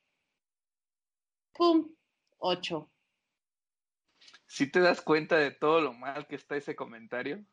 ¡Pum! 1.53 1.95
Ocho. 2.39 2.91
¿Sí 4.47 4.71
te 4.71 4.81
das 4.81 5.01
cuenta 5.01 5.37
de 5.37 5.51
todo 5.51 5.81
lo 5.81 5.93
mal 5.93 6.27
que 6.27 6.37
está 6.37 6.57
ese 6.57 6.75
comentario? 6.77 7.45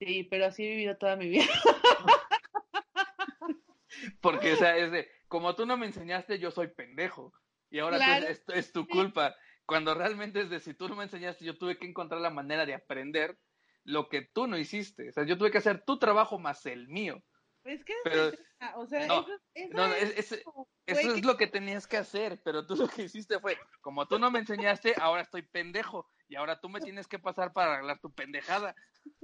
Sí, 0.00 0.24
pero 0.24 0.46
así 0.46 0.64
he 0.64 0.70
vivido 0.70 0.96
toda 0.96 1.16
mi 1.16 1.28
vida. 1.28 1.44
Porque, 4.22 4.54
o 4.54 4.56
sea, 4.56 4.78
es 4.78 4.90
de, 4.90 5.08
como 5.28 5.54
tú 5.54 5.66
no 5.66 5.76
me 5.76 5.86
enseñaste, 5.86 6.38
yo 6.38 6.50
soy 6.50 6.68
pendejo. 6.68 7.34
Y 7.70 7.80
ahora 7.80 8.18
es, 8.18 8.72
tu 8.72 8.88
culpa. 8.88 9.36
Cuando 9.66 9.94
realmente 9.94 10.40
es 10.40 10.50
de, 10.50 10.58
si 10.58 10.74
tú 10.74 10.88
no 10.88 10.96
me 10.96 11.04
enseñaste, 11.04 11.44
yo 11.44 11.58
tuve 11.58 11.78
que 11.78 11.86
encontrar 11.86 12.20
la 12.20 12.30
manera 12.30 12.64
de 12.64 12.74
aprender 12.74 13.38
lo 13.84 14.08
que 14.08 14.22
tú 14.22 14.46
no 14.46 14.58
hiciste. 14.58 15.10
O 15.10 15.12
sea, 15.12 15.24
yo 15.24 15.36
tuve 15.36 15.50
que 15.50 15.58
hacer 15.58 15.84
tu 15.84 15.98
trabajo 15.98 16.38
más 16.38 16.64
el 16.66 16.88
mío. 16.88 17.22
Es 17.64 17.84
que, 17.84 17.92
pero, 18.04 18.32
o 18.76 18.86
sea, 18.86 19.04
eso, 19.04 19.26
es, 20.16 20.32
eso 20.86 21.14
es 21.14 21.24
lo 21.24 21.36
que 21.36 21.46
tenías 21.46 21.86
que 21.86 21.98
hacer, 21.98 22.40
pero 22.42 22.66
tú 22.66 22.74
lo 22.88 22.88
que 22.88 23.04
hiciste 23.04 23.38
fue, 23.38 23.58
como 23.80 24.06
tú 24.06 24.18
no 24.18 24.30
me 24.30 24.38
enseñaste, 24.38 24.94
ahora 24.98 25.22
estoy 25.22 25.42
pendejo 25.42 26.08
y 26.28 26.36
ahora 26.36 26.58
tú 26.60 26.68
me 26.68 26.80
tienes 26.94 27.06
que 27.06 27.18
pasar 27.18 27.52
para 27.52 27.74
arreglar 27.74 28.00
tu 28.00 28.12
pendejada. 28.12 28.74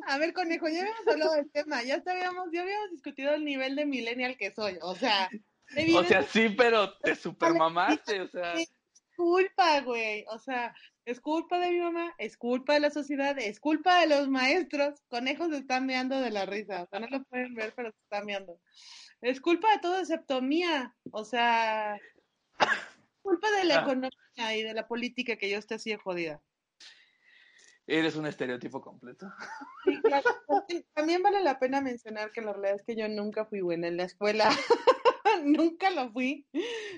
A 0.07 0.19
ver, 0.19 0.33
conejo, 0.33 0.69
ya 0.69 0.81
habíamos 0.81 1.09
hablado 1.09 1.33
del 1.33 1.51
tema, 1.51 1.83
ya 1.83 2.03
sabíamos, 2.03 2.49
ya 2.53 2.63
habíamos 2.63 2.91
discutido 2.91 3.35
el 3.35 3.45
nivel 3.45 3.77
de 3.77 3.87
millennial 3.87 4.37
que 4.37 4.53
soy, 4.53 4.79
o 4.83 4.95
sea. 4.95 5.31
O 5.95 6.05
sea, 6.05 6.23
sí, 6.23 6.51
pero 6.51 6.97
te 6.99 7.15
supermamaste, 7.17 8.21
o 8.21 8.29
sea. 8.29 8.55
Es 8.55 8.73
culpa, 9.17 9.81
güey, 9.81 10.25
o 10.29 10.39
sea, 10.39 10.75
es 11.07 11.21
culpa 11.21 11.61
de 11.61 11.71
mi 11.71 11.79
mamá, 11.79 12.15
es 12.19 12.37
culpa 12.37 12.75
de 12.75 12.81
la 12.81 12.91
sociedad, 12.91 13.39
es 13.39 13.61
culpa 13.61 14.01
de 14.01 14.09
los 14.09 14.29
maestros. 14.29 15.01
Conejos 15.09 15.51
se 15.51 15.59
están 15.59 15.87
meando 15.87 16.21
de 16.21 16.33
la 16.33 16.47
risa, 16.47 16.83
o 16.83 16.87
sea, 16.89 16.99
no 16.99 17.07
lo 17.07 17.23
pueden 17.25 17.55
ver, 17.55 17.73
pero 17.77 17.93
se 17.93 17.99
están 18.03 18.27
meando. 18.27 18.61
Es 19.21 19.41
culpa 19.41 19.71
de 19.71 19.79
todo 19.79 20.01
excepto 20.01 20.43
mía, 20.43 20.95
o 21.13 21.25
sea, 21.25 21.97
culpa 23.23 23.49
de 23.53 23.65
la 23.65 23.79
ah. 23.79 23.83
economía 23.83 24.57
y 24.57 24.63
de 24.65 24.75
la 24.75 24.89
política 24.89 25.37
que 25.37 25.49
yo 25.49 25.59
esté 25.59 25.77
así 25.77 25.91
de 25.91 25.97
jodida. 25.97 26.43
Eres 27.87 28.17
un 28.17 28.27
estereotipo 28.27 28.81
completo. 28.81 29.33
Sí, 29.85 30.01
claro. 30.03 30.29
También 30.93 31.23
vale 31.23 31.41
la 31.41 31.61
pena 31.61 31.81
mencionar 31.81 32.33
que 32.33 32.41
la 32.41 32.53
realidad 32.53 32.81
es 32.81 32.83
que 32.83 32.97
yo 32.97 33.09
nunca 33.09 33.45
fui 33.45 33.61
buena 33.61 33.87
en 33.87 33.97
la 33.97 34.03
escuela. 34.03 34.49
nunca 35.45 35.91
lo 35.91 36.11
fui. 36.11 36.47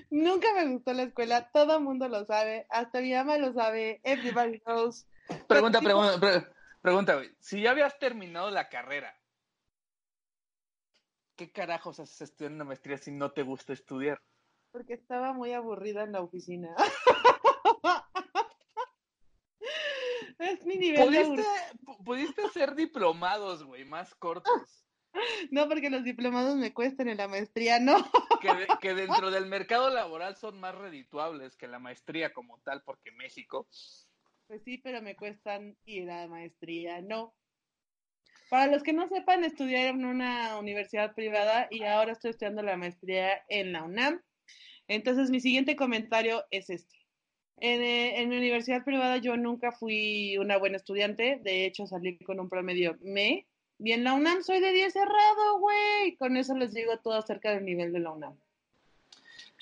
Nunca 0.09 0.53
me 0.53 0.67
gustó 0.73 0.93
la 0.93 1.03
escuela. 1.03 1.49
Todo 1.51 1.77
el 1.77 1.83
mundo 1.83 2.07
lo 2.07 2.25
sabe. 2.25 2.65
Hasta 2.69 3.01
mi 3.01 3.13
mamá 3.13 3.37
lo 3.37 3.53
sabe. 3.53 4.01
Everybody 4.03 4.59
knows. 4.61 5.07
Pregunta, 5.47 5.81
pregunta, 5.81 6.49
pregunta, 6.81 7.15
güey. 7.15 7.29
Si 7.39 7.61
ya 7.61 7.71
habías 7.71 7.97
terminado 7.99 8.49
la 8.49 8.69
carrera, 8.69 9.15
¿qué 11.35 11.51
carajos 11.51 11.99
haces 11.99 12.21
estudiando 12.21 12.55
una 12.57 12.65
maestría 12.65 12.97
si 12.97 13.11
no 13.11 13.31
te 13.31 13.43
gusta 13.43 13.73
estudiar? 13.73 14.21
Porque 14.71 14.93
estaba 14.93 15.33
muy 15.33 15.53
aburrida 15.53 16.03
en 16.03 16.13
la 16.13 16.21
oficina. 16.21 16.75
Es 20.39 20.65
mi 20.65 20.77
nivel 20.77 21.05
¿Pudiste, 21.05 21.45
pudiste 22.05 22.41
hacer 22.43 22.73
diplomados, 22.73 23.61
güey, 23.65 23.83
más 23.83 24.15
cortos. 24.15 24.85
No, 25.51 25.67
porque 25.67 25.89
los 25.89 26.03
diplomados 26.03 26.55
me 26.55 26.73
cuestan 26.73 27.09
en 27.09 27.17
la 27.17 27.27
maestría, 27.27 27.79
no. 27.79 27.95
Que, 28.81 28.93
dentro 28.93 29.31
del 29.31 29.47
mercado 29.47 29.89
laboral 29.89 30.37
son 30.37 30.59
más 30.59 30.73
redituables 30.73 31.57
que 31.57 31.67
la 31.67 31.79
maestría 31.79 32.31
como 32.31 32.59
tal, 32.59 32.81
porque 32.83 33.11
México. 33.11 33.67
Pues 34.47 34.63
sí, 34.63 34.77
pero 34.77 35.01
me 35.01 35.15
cuestan 35.15 35.77
y 35.85 36.01
la 36.01 36.27
maestría 36.27 37.01
no. 37.01 37.35
Para 38.49 38.71
los 38.71 38.81
que 38.81 38.93
no 38.93 39.07
sepan, 39.07 39.43
estudiar 39.43 39.87
en 39.87 40.05
una 40.05 40.57
universidad 40.57 41.13
privada 41.13 41.67
y 41.69 41.83
ahora 41.83 42.13
estoy 42.13 42.31
estudiando 42.31 42.63
la 42.63 42.77
maestría 42.77 43.43
en 43.49 43.73
la 43.73 43.83
UNAM. 43.83 44.21
Entonces, 44.87 45.29
mi 45.29 45.39
siguiente 45.39 45.75
comentario 45.75 46.45
es 46.49 46.69
este. 46.69 46.95
En, 47.57 47.81
eh, 47.81 48.21
en, 48.21 48.29
mi 48.29 48.37
universidad 48.37 48.85
privada 48.85 49.17
yo 49.17 49.35
nunca 49.35 49.73
fui 49.73 50.37
una 50.37 50.57
buena 50.57 50.77
estudiante, 50.77 51.39
de 51.43 51.65
hecho 51.65 51.85
salí 51.85 52.17
con 52.19 52.39
un 52.39 52.49
promedio 52.49 52.97
me. 53.01 53.48
Y 53.79 53.93
en 53.93 54.03
la 54.03 54.13
UNAM 54.13 54.43
soy 54.43 54.59
de 54.59 54.73
10 54.73 54.91
cerrado, 54.91 55.59
güey. 55.59 56.15
Con 56.17 56.35
eso 56.35 56.53
les 56.55 56.73
digo 56.73 56.97
todo 56.99 57.13
acerca 57.13 57.51
del 57.51 57.65
nivel 57.65 57.93
de 57.93 57.99
la 57.99 58.11
UNAM. 58.11 58.37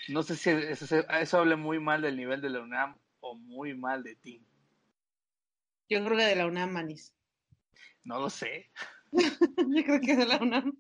No 0.09 0.23
sé 0.23 0.35
si 0.35 0.49
eso, 0.49 0.95
eso 0.95 1.37
hable 1.37 1.55
muy 1.55 1.79
mal 1.79 2.01
del 2.01 2.17
nivel 2.17 2.41
de 2.41 2.49
la 2.49 2.61
UNAM 2.61 2.97
o 3.19 3.35
muy 3.35 3.75
mal 3.75 4.03
de 4.03 4.15
ti. 4.15 4.41
Yo 5.89 6.03
creo 6.03 6.17
que 6.17 6.25
de 6.25 6.35
la 6.35 6.47
UNAM, 6.47 6.71
Manis. 6.71 7.13
No 8.03 8.19
lo 8.19 8.29
sé. 8.29 8.69
yo 9.11 9.83
creo 9.83 10.01
que 10.01 10.15
de 10.15 10.25
la 10.25 10.37
UNAM. 10.37 10.77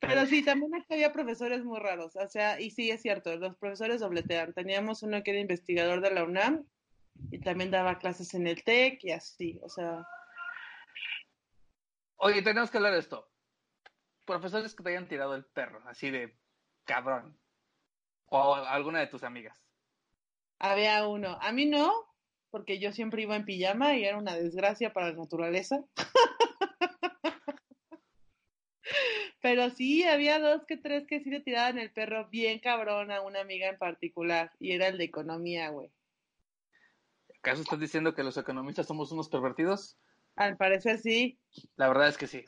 Pero 0.00 0.26
sí, 0.26 0.44
también 0.44 0.72
había 0.90 1.12
profesores 1.12 1.64
muy 1.64 1.78
raros, 1.78 2.16
o 2.16 2.28
sea, 2.28 2.60
y 2.60 2.70
sí 2.70 2.90
es 2.90 3.02
cierto, 3.02 3.36
los 3.36 3.56
profesores 3.56 4.00
dobletean. 4.00 4.52
Teníamos 4.52 5.04
uno 5.04 5.22
que 5.22 5.30
era 5.30 5.40
investigador 5.40 6.00
de 6.00 6.10
la 6.10 6.24
UNAM 6.24 6.64
y 7.30 7.38
también 7.38 7.70
daba 7.70 7.98
clases 7.98 8.34
en 8.34 8.48
el 8.48 8.64
TEC 8.64 9.04
y 9.04 9.12
así, 9.12 9.60
o 9.62 9.68
sea. 9.68 10.04
Oye, 12.24 12.40
tenemos 12.40 12.70
que 12.70 12.76
hablar 12.76 12.92
de 12.92 13.00
esto. 13.00 13.28
Profesores 14.24 14.76
que 14.76 14.84
te 14.84 14.90
hayan 14.90 15.08
tirado 15.08 15.34
el 15.34 15.44
perro, 15.44 15.82
así 15.86 16.08
de 16.08 16.38
cabrón. 16.84 17.36
O 18.26 18.54
alguna 18.54 19.00
de 19.00 19.08
tus 19.08 19.24
amigas. 19.24 19.60
Había 20.60 21.04
uno. 21.08 21.36
A 21.40 21.50
mí 21.50 21.66
no, 21.66 21.92
porque 22.50 22.78
yo 22.78 22.92
siempre 22.92 23.22
iba 23.22 23.34
en 23.34 23.44
pijama 23.44 23.96
y 23.96 24.04
era 24.04 24.18
una 24.18 24.36
desgracia 24.36 24.92
para 24.92 25.08
la 25.08 25.16
naturaleza. 25.16 25.82
Pero 29.40 29.70
sí, 29.70 30.04
había 30.04 30.38
dos 30.38 30.64
que 30.64 30.76
tres 30.76 31.08
que 31.08 31.24
sí 31.24 31.30
le 31.30 31.40
tiraban 31.40 31.80
el 31.80 31.90
perro 31.90 32.28
bien 32.28 32.60
cabrón 32.60 33.10
a 33.10 33.20
una 33.22 33.40
amiga 33.40 33.66
en 33.68 33.78
particular, 33.78 34.52
y 34.60 34.70
era 34.70 34.86
el 34.86 34.96
de 34.96 35.04
economía, 35.04 35.70
güey. 35.70 35.90
¿Acaso 37.38 37.62
estás 37.62 37.80
diciendo 37.80 38.14
que 38.14 38.22
los 38.22 38.36
economistas 38.36 38.86
somos 38.86 39.10
unos 39.10 39.28
pervertidos? 39.28 39.98
Al 40.36 40.56
parecer 40.56 40.98
sí. 40.98 41.38
La 41.76 41.88
verdad 41.88 42.08
es 42.08 42.16
que 42.16 42.26
sí. 42.26 42.44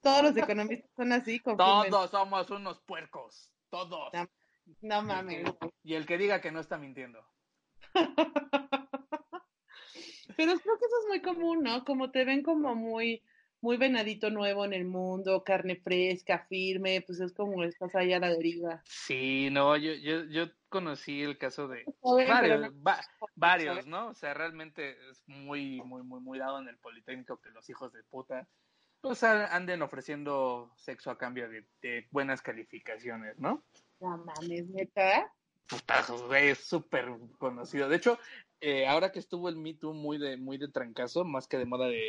Todos 0.00 0.22
los 0.22 0.36
economistas 0.36 0.90
son 0.96 1.12
así. 1.12 1.40
Todos 1.40 2.10
somos 2.10 2.50
unos 2.50 2.80
puercos. 2.80 3.52
Todos. 3.68 4.10
No, 4.80 5.02
mames. 5.02 5.52
Y 5.82 5.94
el 5.94 6.06
que 6.06 6.18
diga 6.18 6.40
que 6.40 6.52
no 6.52 6.60
está 6.60 6.78
mintiendo. 6.78 7.24
Pero 10.36 10.58
creo 10.58 10.78
que 10.78 10.86
eso 10.86 10.98
es 11.02 11.08
muy 11.08 11.20
común, 11.22 11.62
¿no? 11.62 11.84
Como 11.84 12.10
te 12.10 12.24
ven 12.24 12.42
como 12.42 12.74
muy 12.74 13.22
muy 13.60 13.76
venadito 13.76 14.30
nuevo 14.30 14.64
en 14.64 14.72
el 14.72 14.84
mundo, 14.84 15.44
carne 15.44 15.76
fresca, 15.76 16.46
firme, 16.48 17.02
pues 17.06 17.20
es 17.20 17.32
como 17.32 17.62
estás 17.64 17.94
ahí 17.94 18.12
a 18.12 18.20
la 18.20 18.30
deriva. 18.30 18.82
Sí, 18.84 19.48
no, 19.50 19.76
yo, 19.76 19.92
yo, 19.94 20.24
yo 20.24 20.46
conocí 20.68 21.22
el 21.22 21.38
caso 21.38 21.68
de 21.68 21.84
varios, 22.02 22.72
varios, 23.34 23.86
¿no? 23.86 24.08
O 24.08 24.14
sea, 24.14 24.34
realmente 24.34 24.96
es 25.10 25.22
muy, 25.26 25.82
muy, 25.82 26.02
muy, 26.02 26.20
muy 26.20 26.38
dado 26.38 26.60
en 26.60 26.68
el 26.68 26.78
Politécnico 26.78 27.40
que 27.40 27.50
los 27.50 27.68
hijos 27.68 27.92
de 27.92 28.02
puta 28.04 28.48
pues 29.00 29.22
anden 29.22 29.82
ofreciendo 29.82 30.72
sexo 30.76 31.10
a 31.10 31.18
cambio 31.18 31.48
de, 31.48 32.06
buenas 32.10 32.42
calificaciones, 32.42 33.38
¿no? 33.38 33.64
No 33.98 34.18
mames, 34.18 34.68
neta. 34.68 35.32
Putazos, 35.68 36.22
güey, 36.26 36.48
es 36.48 36.58
súper 36.58 37.08
conocido. 37.38 37.88
De 37.88 37.96
hecho, 37.96 38.18
eh, 38.60 38.86
ahora 38.86 39.12
que 39.12 39.18
estuvo 39.18 39.48
el 39.48 39.56
Me 39.56 39.74
Too 39.74 39.94
muy 39.94 40.18
de, 40.18 40.36
muy 40.36 40.58
de 40.58 40.68
trancazo, 40.68 41.24
más 41.24 41.46
que 41.46 41.58
de 41.58 41.64
moda 41.64 41.86
de 41.86 42.02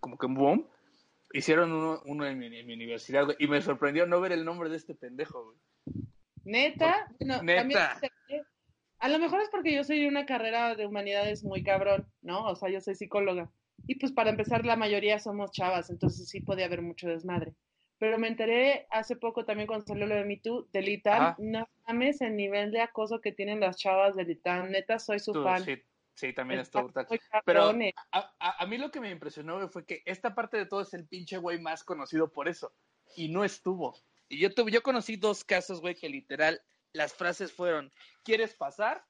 como 0.00 0.18
que 0.18 0.26
un 0.26 0.34
boom, 0.34 0.68
Hicieron 1.34 1.72
uno, 1.72 2.00
uno 2.06 2.26
en, 2.26 2.38
mi, 2.38 2.46
universidad, 2.46 3.26
y 3.40 3.48
me 3.48 3.60
sorprendió 3.60 4.06
no 4.06 4.20
ver 4.20 4.30
el 4.30 4.44
nombre 4.44 4.70
de 4.70 4.76
este 4.76 4.94
pendejo, 4.94 5.44
güey. 5.44 5.58
¿Neta? 6.44 7.08
Neta. 7.18 7.98
a 9.00 9.08
lo 9.08 9.18
mejor 9.18 9.40
es 9.40 9.48
porque 9.50 9.74
yo 9.74 9.82
soy 9.82 10.06
una 10.06 10.26
carrera 10.26 10.76
de 10.76 10.86
humanidades 10.86 11.42
muy 11.42 11.64
cabrón, 11.64 12.06
¿no? 12.22 12.44
O 12.44 12.54
sea, 12.54 12.70
yo 12.70 12.80
soy 12.80 12.94
psicóloga. 12.94 13.50
Y 13.88 13.96
pues 13.96 14.12
para 14.12 14.30
empezar, 14.30 14.64
la 14.64 14.76
mayoría 14.76 15.18
somos 15.18 15.50
chavas, 15.50 15.90
entonces 15.90 16.28
sí 16.28 16.40
podía 16.40 16.66
haber 16.66 16.82
mucho 16.82 17.08
desmadre. 17.08 17.54
Pero 17.98 18.16
me 18.16 18.28
enteré 18.28 18.86
hace 18.90 19.16
poco 19.16 19.44
también 19.44 19.66
cuando 19.66 19.86
salió 19.86 20.06
lo 20.06 20.14
de 20.14 20.24
Me 20.24 20.36
Too, 20.36 20.68
del 20.72 20.88
ITAM. 20.88 21.34
No 21.38 21.68
mames 21.88 22.20
el 22.20 22.36
nivel 22.36 22.70
de 22.70 22.80
acoso 22.80 23.20
que 23.20 23.32
tienen 23.32 23.58
las 23.58 23.76
chavas 23.76 24.14
del 24.14 24.30
ITAM. 24.30 24.70
Neta, 24.70 25.00
soy 25.00 25.18
su 25.18 25.32
fan. 25.32 25.64
Sí, 26.14 26.32
también 26.32 26.60
estuvo 26.60 26.92
Pero 27.44 27.72
a, 28.12 28.62
a, 28.62 28.66
mí 28.66 28.78
lo 28.78 28.90
que 28.90 29.00
me 29.00 29.10
impresionó 29.10 29.68
fue 29.68 29.84
que 29.84 30.02
esta 30.06 30.34
parte 30.34 30.56
de 30.56 30.66
todo 30.66 30.82
es 30.82 30.94
el 30.94 31.08
pinche 31.08 31.38
güey 31.38 31.60
más 31.60 31.82
conocido 31.82 32.32
por 32.32 32.48
eso. 32.48 32.72
Y 33.16 33.28
no 33.28 33.44
estuvo. 33.44 33.96
Y 34.28 34.38
yo, 34.38 34.54
tuve, 34.54 34.70
yo 34.70 34.82
conocí 34.82 35.16
dos 35.16 35.44
casos, 35.44 35.80
güey, 35.80 35.96
que 35.96 36.08
literal 36.08 36.62
las 36.92 37.12
frases 37.12 37.52
fueron, 37.52 37.92
¿quieres 38.22 38.54
pasar? 38.54 39.04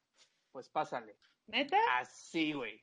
Pues 0.50 0.70
pásale. 0.70 1.18
¿Neta? 1.46 1.76
Así, 1.98 2.54
güey. 2.54 2.82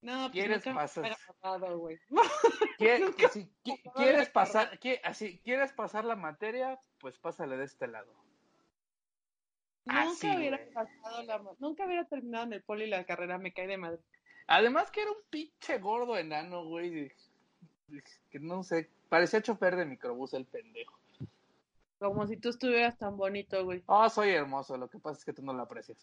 No, 0.00 0.30
pues 0.30 0.32
¿Quieres 0.32 0.62
pasar? 0.62 1.02
hubiera 1.02 1.18
pasado, 1.26 1.78
güey. 1.78 1.98
¿Quie- 2.78 3.00
Nunca 3.00 3.16
que 3.16 3.28
si 3.28 3.50
¿Quieres 3.96 4.30
pasar, 4.30 4.78
así, 5.02 5.40
¿quieres 5.42 5.72
pasar 5.72 6.04
la 6.04 6.14
materia? 6.14 6.80
Pues 7.00 7.18
pásale 7.18 7.56
de 7.56 7.64
este 7.64 7.88
lado. 7.88 8.14
Nunca 9.86 10.36
hubiera 10.36 10.56
güey. 10.58 10.72
pasado 10.72 11.22
la... 11.22 11.42
Nunca 11.58 11.86
hubiera 11.86 12.04
terminado 12.04 12.44
en 12.44 12.52
el 12.54 12.62
poli 12.62 12.86
la 12.86 13.04
carrera, 13.04 13.38
me 13.38 13.52
cae 13.52 13.66
de 13.66 13.76
madre. 13.78 14.00
Además 14.48 14.90
que 14.90 15.02
era 15.02 15.10
un 15.10 15.22
pinche 15.30 15.78
gordo 15.78 16.16
enano, 16.16 16.64
güey. 16.64 17.12
Que 18.30 18.38
no 18.40 18.62
sé, 18.62 18.90
parecía 19.08 19.40
chofer 19.42 19.76
de 19.76 19.84
microbús 19.86 20.34
el 20.34 20.44
pendejo. 20.44 20.98
Como 21.98 22.26
si 22.26 22.36
tú 22.36 22.50
estuvieras 22.50 22.98
tan 22.98 23.16
bonito, 23.16 23.64
güey. 23.64 23.82
Oh, 23.86 24.08
soy 24.10 24.30
hermoso, 24.30 24.76
lo 24.76 24.88
que 24.90 24.98
pasa 24.98 25.18
es 25.18 25.24
que 25.24 25.32
tú 25.32 25.42
no 25.42 25.52
lo 25.52 25.62
aprecias. 25.62 25.96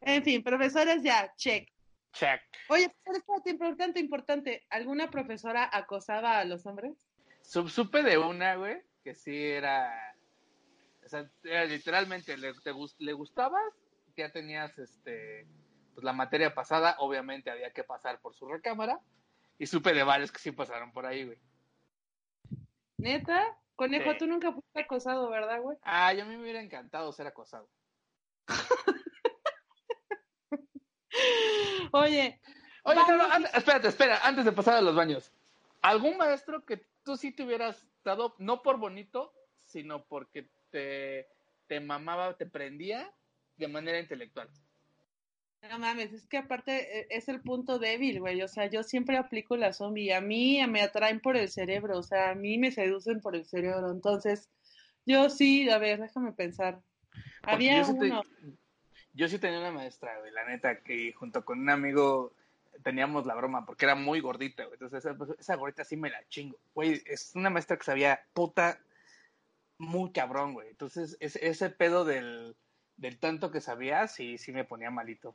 En 0.00 0.22
fin, 0.22 0.42
profesores 0.42 1.02
ya, 1.02 1.32
check. 1.36 1.68
Check. 2.12 2.42
Oye, 2.68 2.92
espérate, 3.04 3.50
importante, 3.50 4.00
importante. 4.00 4.66
¿Alguna 4.68 5.10
profesora 5.10 5.70
acosaba 5.72 6.38
a 6.38 6.44
los 6.44 6.66
hombres? 6.66 6.92
Sub- 7.40 7.70
supe 7.70 8.02
de 8.02 8.18
una, 8.18 8.56
güey, 8.56 8.82
que 9.02 9.14
sí 9.14 9.34
era. 9.34 10.11
Sea, 11.12 11.30
era 11.42 11.66
literalmente, 11.66 12.38
le, 12.38 12.54
te 12.54 12.72
le 12.98 13.12
gustabas, 13.12 13.62
ya 14.16 14.32
tenías 14.32 14.78
este 14.78 15.46
pues 15.94 16.04
la 16.04 16.14
materia 16.14 16.54
pasada, 16.54 16.96
obviamente 17.00 17.50
había 17.50 17.70
que 17.70 17.84
pasar 17.84 18.18
por 18.20 18.34
su 18.34 18.48
recámara. 18.48 18.98
Y 19.58 19.66
supe 19.66 19.92
de 19.92 20.04
varios 20.04 20.32
que 20.32 20.38
sí 20.38 20.50
pasaron 20.50 20.90
por 20.90 21.04
ahí, 21.04 21.26
güey. 21.26 21.38
¿Neta? 22.96 23.58
Conejo, 23.76 24.12
Sí. 24.12 24.18
tú 24.18 24.26
nunca 24.26 24.52
fuiste 24.52 24.80
acosado, 24.80 25.28
¿verdad, 25.28 25.60
güey? 25.60 25.76
Ah, 25.82 26.14
yo 26.14 26.22
a 26.22 26.24
mí 26.24 26.34
me 26.34 26.42
hubiera 26.42 26.62
encantado 26.62 27.12
ser 27.12 27.26
acosado. 27.26 27.68
Oye, 31.92 32.40
Oye, 32.84 33.00
no, 33.08 33.46
espérate, 33.52 33.88
espera, 33.88 34.18
antes 34.24 34.46
de 34.46 34.52
pasar 34.52 34.76
a 34.76 34.80
los 34.80 34.96
baños. 34.96 35.30
¿Algún 35.82 36.16
maestro 36.16 36.64
que 36.64 36.86
tú 37.04 37.18
sí 37.18 37.32
te 37.32 37.44
hubieras 37.44 37.86
dado, 38.02 38.34
no 38.38 38.62
por 38.62 38.78
bonito, 38.78 39.34
sino 39.66 40.04
porque 40.04 40.48
te, 40.72 41.28
te 41.68 41.78
mamaba, 41.78 42.36
te 42.36 42.46
prendía 42.46 43.08
de 43.56 43.68
manera 43.68 44.00
intelectual? 44.00 44.48
no 45.70 45.78
mames, 45.78 46.12
es 46.12 46.26
que 46.26 46.38
aparte 46.38 47.00
eh, 47.00 47.06
es 47.10 47.28
el 47.28 47.40
punto 47.40 47.78
débil, 47.78 48.18
güey. 48.18 48.42
O 48.42 48.48
sea, 48.48 48.66
yo 48.66 48.82
siempre 48.82 49.16
aplico 49.16 49.56
la 49.56 49.72
zombie. 49.72 50.12
A 50.12 50.20
mí 50.20 50.60
me 50.66 50.82
atraen 50.82 51.20
por 51.20 51.36
el 51.36 51.48
cerebro, 51.48 51.98
o 51.98 52.02
sea, 52.02 52.30
a 52.30 52.34
mí 52.34 52.58
me 52.58 52.72
seducen 52.72 53.20
por 53.20 53.36
el 53.36 53.44
cerebro. 53.44 53.92
Entonces, 53.92 54.50
yo 55.06 55.30
sí, 55.30 55.70
a 55.70 55.78
ver, 55.78 56.00
déjame 56.00 56.32
pensar. 56.32 56.80
Porque 57.40 57.54
Había 57.54 57.76
yo 57.78 57.84
sí 57.84 57.92
te- 57.98 58.04
uno. 58.06 58.22
yo 59.14 59.28
sí 59.28 59.38
tenía 59.38 59.60
una 59.60 59.70
maestra, 59.70 60.18
güey, 60.18 60.32
la 60.32 60.44
neta, 60.46 60.82
que 60.82 61.12
junto 61.12 61.44
con 61.44 61.60
un 61.60 61.70
amigo 61.70 62.34
teníamos 62.82 63.24
la 63.26 63.34
broma, 63.36 63.64
porque 63.64 63.84
era 63.84 63.94
muy 63.94 64.18
gordita, 64.20 64.64
güey. 64.64 64.74
Entonces, 64.80 65.04
esa, 65.04 65.16
esa 65.38 65.54
gordita 65.54 65.84
sí 65.84 65.96
me 65.96 66.10
la 66.10 66.26
chingo. 66.28 66.58
Güey, 66.74 67.00
es 67.06 67.32
una 67.36 67.50
maestra 67.50 67.76
que 67.76 67.84
sabía 67.84 68.20
puta 68.34 68.80
muy 69.82 70.12
cabrón, 70.12 70.54
güey. 70.54 70.68
Entonces, 70.68 71.16
ese, 71.20 71.46
ese 71.46 71.68
pedo 71.70 72.04
del, 72.04 72.56
del 72.96 73.18
tanto 73.18 73.50
que 73.50 73.60
sabía, 73.60 74.06
sí, 74.08 74.38
sí 74.38 74.52
me 74.52 74.64
ponía 74.64 74.90
malito. 74.90 75.34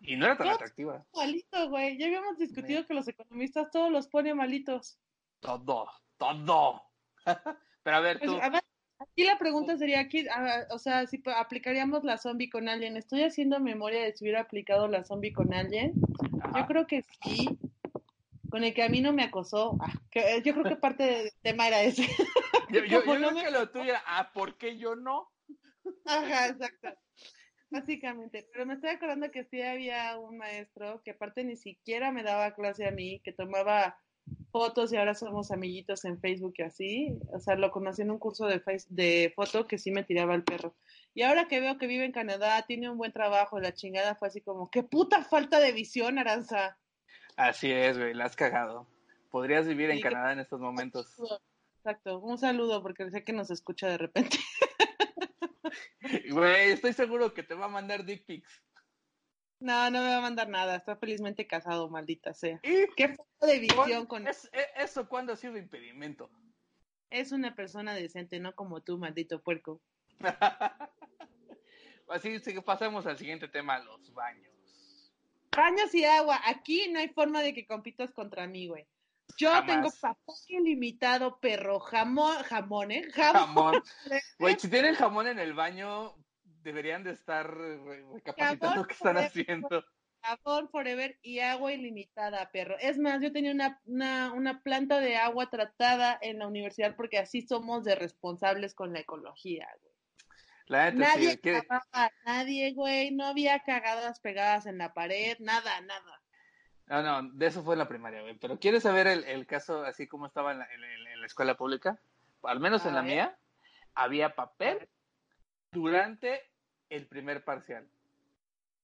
Y 0.00 0.16
no 0.16 0.26
era 0.26 0.36
tan 0.36 0.48
atractiva. 0.48 1.06
Malito, 1.14 1.70
güey. 1.70 1.96
Ya 1.96 2.06
habíamos 2.06 2.36
discutido 2.38 2.86
que 2.86 2.92
los 2.94 3.08
economistas 3.08 3.70
todos 3.70 3.90
los 3.90 4.08
ponen 4.08 4.36
malitos. 4.36 4.98
Todo, 5.40 5.86
todo. 6.18 6.82
Pero 7.82 7.96
a 7.96 8.00
ver, 8.00 8.18
Pues, 8.18 8.30
tú. 8.30 8.36
a 8.42 8.50
ver, 8.50 8.62
aquí 8.98 9.24
la 9.24 9.38
pregunta 9.38 9.76
sería 9.78 10.00
aquí, 10.00 10.26
o 10.70 10.78
sea, 10.78 11.06
si 11.06 11.22
aplicaríamos 11.34 12.04
la 12.04 12.18
zombie 12.18 12.50
con 12.50 12.68
alguien. 12.68 12.96
Estoy 12.98 13.22
haciendo 13.22 13.58
memoria 13.58 14.02
de 14.02 14.12
si 14.14 14.24
hubiera 14.24 14.42
aplicado 14.42 14.86
la 14.88 15.02
zombie 15.04 15.32
con 15.32 15.54
alguien. 15.54 15.94
Ajá. 16.42 16.60
Yo 16.60 16.66
creo 16.66 16.86
que 16.86 17.02
sí. 17.24 17.58
Con 18.50 18.62
el 18.64 18.74
que 18.74 18.82
a 18.82 18.88
mí 18.88 19.00
no 19.00 19.12
me 19.14 19.24
acosó. 19.24 19.76
Ah, 19.80 19.92
que- 20.10 20.42
yo 20.44 20.52
creo 20.52 20.64
que 20.64 20.76
parte 20.76 21.02
del 21.04 21.30
tema 21.42 21.68
era 21.68 21.82
ese. 21.82 22.06
Yo, 22.70 22.84
yo, 22.84 23.04
yo 23.04 23.18
no 23.18 23.32
me- 23.32 23.44
que 23.44 23.50
lo 23.50 23.70
tuyo 23.70 23.90
era, 23.90 24.02
ah, 24.06 24.30
¿por 24.32 24.56
qué 24.58 24.76
yo 24.78 24.96
no? 24.96 25.30
Ajá, 26.04 26.48
exacto. 26.48 26.88
Básicamente. 27.70 28.48
Pero 28.52 28.66
me 28.66 28.74
estoy 28.74 28.90
acordando 28.90 29.30
que 29.30 29.44
sí 29.44 29.60
había 29.62 30.18
un 30.18 30.38
maestro 30.38 31.02
que 31.04 31.12
aparte 31.12 31.44
ni 31.44 31.56
siquiera 31.56 32.12
me 32.12 32.22
daba 32.22 32.54
clase 32.54 32.86
a 32.86 32.90
mí, 32.92 33.20
que 33.24 33.32
tomaba 33.32 33.98
fotos 34.50 34.92
y 34.92 34.96
ahora 34.96 35.14
somos 35.14 35.50
amiguitos 35.50 36.04
en 36.04 36.20
Facebook 36.20 36.54
y 36.58 36.62
así. 36.62 37.18
O 37.32 37.38
sea, 37.40 37.54
lo 37.56 37.70
conocí 37.70 38.02
en 38.02 38.10
un 38.10 38.18
curso 38.18 38.46
de, 38.46 38.60
face, 38.60 38.86
de 38.90 39.32
foto 39.34 39.66
que 39.66 39.78
sí 39.78 39.90
me 39.90 40.04
tiraba 40.04 40.34
el 40.34 40.44
perro. 40.44 40.74
Y 41.14 41.22
ahora 41.22 41.48
que 41.48 41.60
veo 41.60 41.78
que 41.78 41.86
vive 41.86 42.04
en 42.04 42.12
Canadá, 42.12 42.64
tiene 42.66 42.90
un 42.90 42.98
buen 42.98 43.12
trabajo, 43.12 43.58
la 43.60 43.72
chingada 43.74 44.14
fue 44.16 44.28
así 44.28 44.40
como, 44.40 44.70
qué 44.70 44.82
puta 44.82 45.22
falta 45.24 45.60
de 45.60 45.72
visión, 45.72 46.18
Aranza. 46.18 46.78
Así 47.36 47.70
es, 47.70 47.98
güey, 47.98 48.14
la 48.14 48.24
has 48.26 48.36
cagado. 48.36 48.86
Podrías 49.30 49.66
vivir 49.66 49.90
en 49.90 49.96
Sí, 49.96 50.02
Canadá 50.02 50.32
en 50.32 50.38
estos 50.40 50.60
momentos. 50.60 51.14
Exacto, 51.86 52.18
un 52.18 52.36
saludo 52.36 52.82
porque 52.82 53.08
sé 53.12 53.22
que 53.22 53.32
nos 53.32 53.48
escucha 53.52 53.86
de 53.88 53.98
repente. 53.98 54.38
Güey, 56.30 56.70
estoy 56.70 56.92
seguro 56.92 57.32
que 57.32 57.44
te 57.44 57.54
va 57.54 57.66
a 57.66 57.68
mandar 57.68 58.04
dick 58.04 58.24
pics. 58.26 58.62
No, 59.60 59.88
no 59.90 60.02
me 60.02 60.08
va 60.08 60.18
a 60.18 60.20
mandar 60.20 60.48
nada, 60.48 60.74
está 60.76 60.96
felizmente 60.96 61.46
casado, 61.46 61.88
maldita 61.88 62.34
sea. 62.34 62.58
¿Y 62.64 62.88
Qué 62.96 63.08
falta 63.08 63.46
de 63.46 63.58
visión 63.60 64.06
con... 64.06 64.26
es- 64.26 64.50
e- 64.52 64.82
eso 64.82 65.08
cuándo 65.08 65.32
ha 65.32 65.36
sido 65.36 65.56
impedimento? 65.56 66.28
Es 67.10 67.30
una 67.30 67.54
persona 67.54 67.94
decente, 67.94 68.40
no 68.40 68.54
como 68.56 68.82
tú, 68.82 68.98
maldito 68.98 69.40
puerco. 69.40 69.80
Así 72.08 72.40
que 72.40 72.62
pasamos 72.62 73.06
al 73.06 73.16
siguiente 73.16 73.46
tema, 73.46 73.78
los 73.78 74.12
baños. 74.12 74.54
Baños 75.56 75.94
y 75.94 76.04
agua. 76.04 76.40
Aquí 76.46 76.88
no 76.90 76.98
hay 76.98 77.08
forma 77.10 77.42
de 77.42 77.54
que 77.54 77.66
compitas 77.66 78.12
contra 78.12 78.46
mí, 78.48 78.66
güey. 78.66 78.86
Yo 79.38 79.50
Jamás. 79.50 79.66
tengo 79.66 79.90
papel 80.00 80.34
ilimitado, 80.48 81.38
perro. 81.40 81.78
Jamón, 81.80 82.36
jamón, 82.44 82.90
¿eh? 82.90 83.04
Jamón. 83.12 83.34
Jamón. 83.74 83.82
Güey, 84.38 84.58
si 84.58 84.68
tienen 84.68 84.94
jamón 84.94 85.26
en 85.26 85.38
el 85.38 85.52
baño, 85.54 86.14
deberían 86.62 87.04
de 87.04 87.12
estar 87.12 87.52
re- 87.54 87.76
recapacitando 88.14 88.68
Jamón, 88.68 88.86
qué 88.86 88.94
están 88.94 89.16
haciendo. 89.18 89.84
Jabón 90.22 90.68
forever 90.70 91.18
y 91.22 91.38
agua 91.40 91.72
ilimitada, 91.72 92.50
perro. 92.50 92.76
Es 92.80 92.98
más, 92.98 93.20
yo 93.22 93.30
tenía 93.30 93.52
una, 93.52 93.80
una, 93.84 94.32
una 94.32 94.62
planta 94.62 94.98
de 94.98 95.16
agua 95.16 95.50
tratada 95.50 96.18
en 96.20 96.38
la 96.40 96.48
universidad 96.48 96.96
porque 96.96 97.18
así 97.18 97.42
somos 97.42 97.84
de 97.84 97.94
responsables 97.94 98.74
con 98.74 98.92
la 98.92 99.00
ecología, 99.00 99.68
güey. 99.82 99.94
La 100.68 100.90
neta, 100.90 101.14
Nadie 101.14 101.30
sí. 101.32 101.38
¿qué- 101.38 101.62
cagaba 101.62 102.10
nadie, 102.24 102.72
güey. 102.72 103.12
No 103.12 103.26
había 103.26 103.60
cagadas 103.60 104.18
pegadas 104.18 104.66
en 104.66 104.78
la 104.78 104.92
pared, 104.94 105.36
nada, 105.38 105.80
nada. 105.82 106.22
No, 106.86 107.02
no, 107.02 107.30
de 107.32 107.46
eso 107.46 107.62
fue 107.64 107.74
en 107.74 107.80
la 107.80 107.88
primaria, 107.88 108.22
güey. 108.22 108.34
Pero 108.38 108.58
¿quieres 108.58 108.84
saber 108.84 109.06
el, 109.08 109.24
el 109.24 109.46
caso 109.46 109.84
así 109.84 110.06
como 110.06 110.26
estaba 110.26 110.52
en 110.52 110.60
la, 110.60 110.66
en- 110.72 110.84
en- 110.84 111.06
en 111.08 111.20
la 111.20 111.26
escuela 111.26 111.56
pública? 111.56 111.98
Al 112.42 112.60
menos 112.60 112.86
en 112.86 112.94
la 112.94 113.02
ver. 113.02 113.10
mía, 113.10 113.38
había 113.94 114.34
papel 114.36 114.88
durante 115.72 116.48
el 116.88 117.06
primer 117.08 117.42
parcial. 117.44 117.88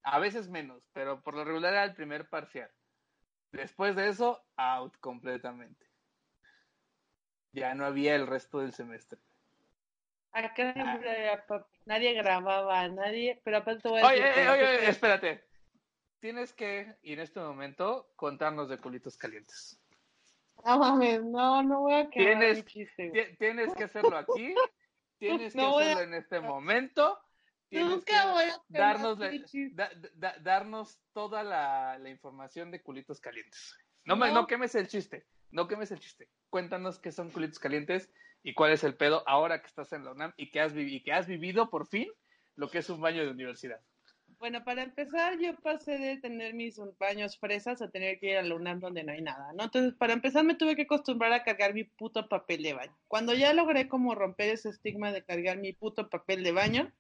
A 0.03 0.19
veces 0.19 0.49
menos, 0.49 0.83
pero 0.93 1.21
por 1.23 1.35
lo 1.35 1.45
regular 1.45 1.73
era 1.75 1.85
el 1.85 1.95
primer 1.95 2.29
parcial. 2.29 2.71
Después 3.53 3.95
de 3.95 4.09
eso, 4.09 4.43
out 4.57 4.97
completamente. 4.99 5.87
Ya 7.53 7.75
no 7.75 7.85
había 7.85 8.17
el 8.17 8.27
resto 8.27 8.59
del 8.61 8.73
semestre. 8.73 9.21
Acá 10.33 10.73
pap- 11.47 11.67
nadie 11.85 12.15
grababa, 12.15 12.89
nadie, 12.89 13.41
pero 13.45 13.59
aparte 13.59 13.83
te 13.83 13.89
voy 13.91 14.01
a 14.01 14.07
Oye, 14.07 14.15
decir 14.23 14.27
eh, 14.31 14.35
que- 14.45 14.49
oye, 14.51 14.65
oye, 14.79 14.89
espérate. 14.89 15.45
Tienes 16.23 16.53
que, 16.53 16.95
y 17.03 17.15
en 17.15 17.19
este 17.19 17.41
momento, 17.41 18.13
contarnos 18.15 18.69
de 18.69 18.79
culitos 18.79 19.17
calientes. 19.17 19.77
No 20.65 20.79
mames, 20.79 21.25
no, 21.25 21.65
no 21.65 21.81
voy 21.81 21.95
a 21.95 22.09
quedar 22.09 22.39
Tienes- 22.39 22.65
chiste, 22.65 23.35
Tienes 23.41 23.75
que 23.75 23.83
hacerlo 23.83 24.17
aquí, 24.17 24.55
tienes 25.19 25.53
que 25.53 25.59
No 25.59 25.71
voy 25.73 25.83
a- 25.83 25.93
hacerlo 25.95 26.15
en 26.15 26.23
este 26.23 26.39
momento, 26.39 27.19
tienes 27.69 27.91
Nunca 27.91 28.05
que 28.23 28.31
voy 28.31 28.45
a 28.45 28.63
darnos, 28.69 29.19
la- 29.19 29.33
da- 29.73 29.91
da- 30.15 30.37
darnos 30.39 31.01
toda 31.13 31.43
la, 31.43 31.99
la 31.99 32.09
información 32.09 32.71
de 32.71 32.81
culitos 32.81 33.19
calientes. 33.21 33.77
No, 34.05 34.15
me, 34.15 34.29
No. 34.29 34.35
no 34.43 34.47
quemes 34.47 34.77
el 34.77 34.87
chiste, 34.87 35.27
no 35.51 35.67
quemes 35.67 35.91
el 35.91 35.99
chiste. 35.99 36.29
Cuéntanos 36.51 37.01
qué 37.01 37.11
son 37.11 37.31
culitos 37.33 37.59
calientes 37.59 38.09
y 38.45 38.55
cuál 38.55 38.71
es 38.71 38.85
el 38.85 38.95
pedo 38.97 39.25
ahora 39.27 39.61
que 39.61 39.67
estás 39.67 39.93
en 39.93 40.05
la 40.05 40.13
UNAM 40.13 40.33
y 40.37 40.53
que 40.53 40.61
has, 40.61 40.73
y 40.77 41.03
que 41.03 41.13
has 41.13 41.27
vivido 41.27 41.69
por 41.69 41.89
fin 41.89 42.09
lo 42.55 42.71
que 42.71 42.79
es 42.79 42.89
un 42.91 43.01
baño 43.01 43.25
de 43.25 43.31
universidad. 43.33 43.81
Bueno, 44.43 44.65
para 44.65 44.83
empezar, 44.83 45.39
yo 45.39 45.55
pasé 45.55 45.99
de 45.99 46.17
tener 46.17 46.53
mis 46.53 46.77
baños 46.99 47.39
fresas 47.39 47.81
a 47.81 47.91
tener 47.91 48.19
que 48.19 48.31
ir 48.31 48.39
a 48.39 48.43
la 48.43 48.57
UNAM 48.57 48.81
donde 48.81 49.05
no 49.05 49.13
hay 49.13 49.23
nada, 49.23 49.53
¿no? 49.53 49.63
Entonces, 49.63 49.95
para 49.95 50.15
empezar, 50.15 50.43
me 50.43 50.57
tuve 50.57 50.75
que 50.75 50.83
acostumbrar 50.83 51.33
a 51.33 51.45
cargar 51.45 51.75
mi 51.75 51.85
puto 51.85 52.29
papel 52.29 52.65
de 52.65 52.73
baño. 52.73 52.93
Cuando 53.07 53.35
ya 53.35 53.53
logré 53.53 53.87
como 53.87 54.17
romper 54.17 54.49
ese 54.49 54.71
estigma 54.71 55.13
de 55.13 55.23
cargar 55.23 55.59
mi 55.59 55.73
puto 55.73 56.11
papel 56.11 56.43
de 56.43 56.51
baño, 56.51 56.93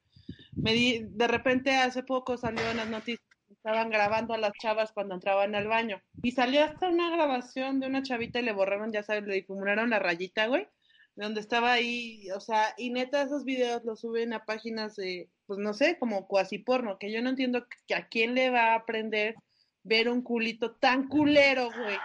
me 0.54 0.72
di, 0.72 1.00
de 1.02 1.26
repente 1.26 1.74
hace 1.74 2.04
poco 2.04 2.36
salió 2.36 2.62
en 2.70 2.76
las 2.76 2.88
noticias 2.88 3.26
estaban 3.50 3.90
grabando 3.90 4.34
a 4.34 4.38
las 4.38 4.52
chavas 4.60 4.92
cuando 4.92 5.16
entraban 5.16 5.56
al 5.56 5.66
baño. 5.66 6.00
Y 6.22 6.30
salió 6.30 6.62
hasta 6.62 6.90
una 6.90 7.10
grabación 7.10 7.80
de 7.80 7.88
una 7.88 8.04
chavita 8.04 8.38
y 8.38 8.44
le 8.44 8.52
borraron, 8.52 8.92
ya 8.92 9.02
sabes, 9.02 9.24
le 9.24 9.34
difuminaron 9.34 9.90
la 9.90 9.98
rayita, 9.98 10.46
güey. 10.46 10.68
donde 11.16 11.40
estaba 11.40 11.72
ahí, 11.72 12.30
o 12.30 12.38
sea, 12.38 12.72
y 12.78 12.90
neta 12.90 13.20
esos 13.20 13.44
videos 13.44 13.84
los 13.84 14.00
suben 14.00 14.32
a 14.32 14.44
páginas 14.44 14.94
de, 14.94 15.28
pues 15.52 15.62
no 15.62 15.74
sé, 15.74 15.98
como 15.98 16.26
cuasi 16.26 16.56
porno, 16.58 16.98
que 16.98 17.12
yo 17.12 17.20
no 17.20 17.28
entiendo 17.28 17.66
que 17.86 17.94
a 17.94 18.08
quién 18.08 18.34
le 18.34 18.48
va 18.48 18.72
a 18.72 18.76
aprender 18.76 19.34
ver 19.82 20.08
un 20.08 20.22
culito 20.22 20.76
tan 20.76 21.08
culero, 21.08 21.66
güey. 21.66 21.98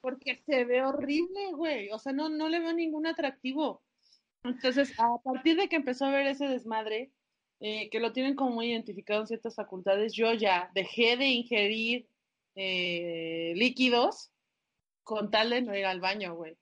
Porque 0.00 0.40
se 0.46 0.64
ve 0.64 0.82
horrible, 0.82 1.52
güey. 1.52 1.90
O 1.90 1.98
sea, 1.98 2.14
no, 2.14 2.30
no 2.30 2.48
le 2.48 2.60
veo 2.60 2.72
ningún 2.72 3.06
atractivo. 3.06 3.82
Entonces, 4.42 4.98
a 4.98 5.18
partir 5.22 5.58
de 5.58 5.68
que 5.68 5.76
empezó 5.76 6.06
a 6.06 6.12
ver 6.12 6.28
ese 6.28 6.48
desmadre, 6.48 7.10
eh, 7.60 7.90
que 7.90 8.00
lo 8.00 8.14
tienen 8.14 8.36
como 8.36 8.52
muy 8.52 8.70
identificado 8.70 9.20
en 9.20 9.26
ciertas 9.26 9.54
facultades, 9.54 10.14
yo 10.14 10.32
ya 10.32 10.70
dejé 10.72 11.18
de 11.18 11.26
ingerir 11.26 12.08
eh, 12.54 13.52
líquidos 13.54 14.30
con 15.02 15.30
tal 15.30 15.50
de 15.50 15.60
no 15.60 15.76
ir 15.76 15.84
al 15.84 16.00
baño, 16.00 16.34
güey. 16.36 16.56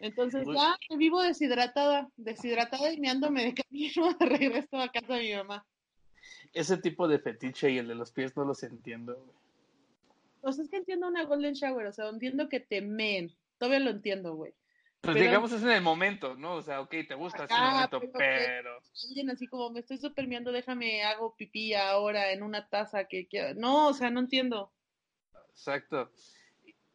Entonces 0.00 0.44
pues 0.44 0.58
ya 0.58 0.76
vivo 0.96 1.22
deshidratada, 1.22 2.08
deshidratada 2.16 2.92
y 2.92 3.00
me 3.00 3.08
ando 3.08 3.30
de 3.30 3.54
camino 3.54 4.12
de 4.20 4.26
regreso 4.26 4.78
a 4.78 4.90
casa 4.90 5.14
de 5.14 5.22
mi 5.22 5.34
mamá. 5.34 5.66
Ese 6.52 6.76
tipo 6.76 7.08
de 7.08 7.18
fetiche 7.18 7.70
y 7.70 7.78
el 7.78 7.88
de 7.88 7.94
los 7.94 8.12
pies 8.12 8.36
no 8.36 8.44
los 8.44 8.62
entiendo, 8.62 9.14
güey. 9.14 9.36
O 10.42 10.52
sea, 10.52 10.64
es 10.64 10.70
que 10.70 10.76
entiendo 10.76 11.08
una 11.08 11.24
golden 11.24 11.54
shower, 11.54 11.86
o 11.86 11.92
sea, 11.92 12.08
entiendo 12.08 12.48
que 12.48 12.60
te 12.60 12.80
meen, 12.80 13.34
todavía 13.58 13.80
lo 13.80 13.90
entiendo, 13.90 14.34
güey. 14.34 14.54
Pues 15.00 15.16
digamos 15.16 15.52
es 15.52 15.62
en 15.62 15.70
el 15.70 15.82
momento, 15.82 16.36
¿no? 16.36 16.54
O 16.54 16.62
sea, 16.62 16.80
ok, 16.80 16.90
te 17.08 17.14
gusta 17.14 17.44
ese 17.44 17.54
momento, 17.54 18.00
pero... 18.16 18.78
Alguien 19.08 19.30
así 19.30 19.46
como, 19.46 19.70
me 19.70 19.80
estoy 19.80 19.98
supermeando, 19.98 20.50
déjame, 20.52 21.04
hago 21.04 21.34
pipí 21.36 21.74
ahora 21.74 22.32
en 22.32 22.42
una 22.42 22.68
taza 22.68 23.04
que... 23.04 23.26
que... 23.26 23.54
No, 23.54 23.88
o 23.88 23.94
sea, 23.94 24.10
no 24.10 24.20
entiendo. 24.20 24.72
Exacto 25.50 26.10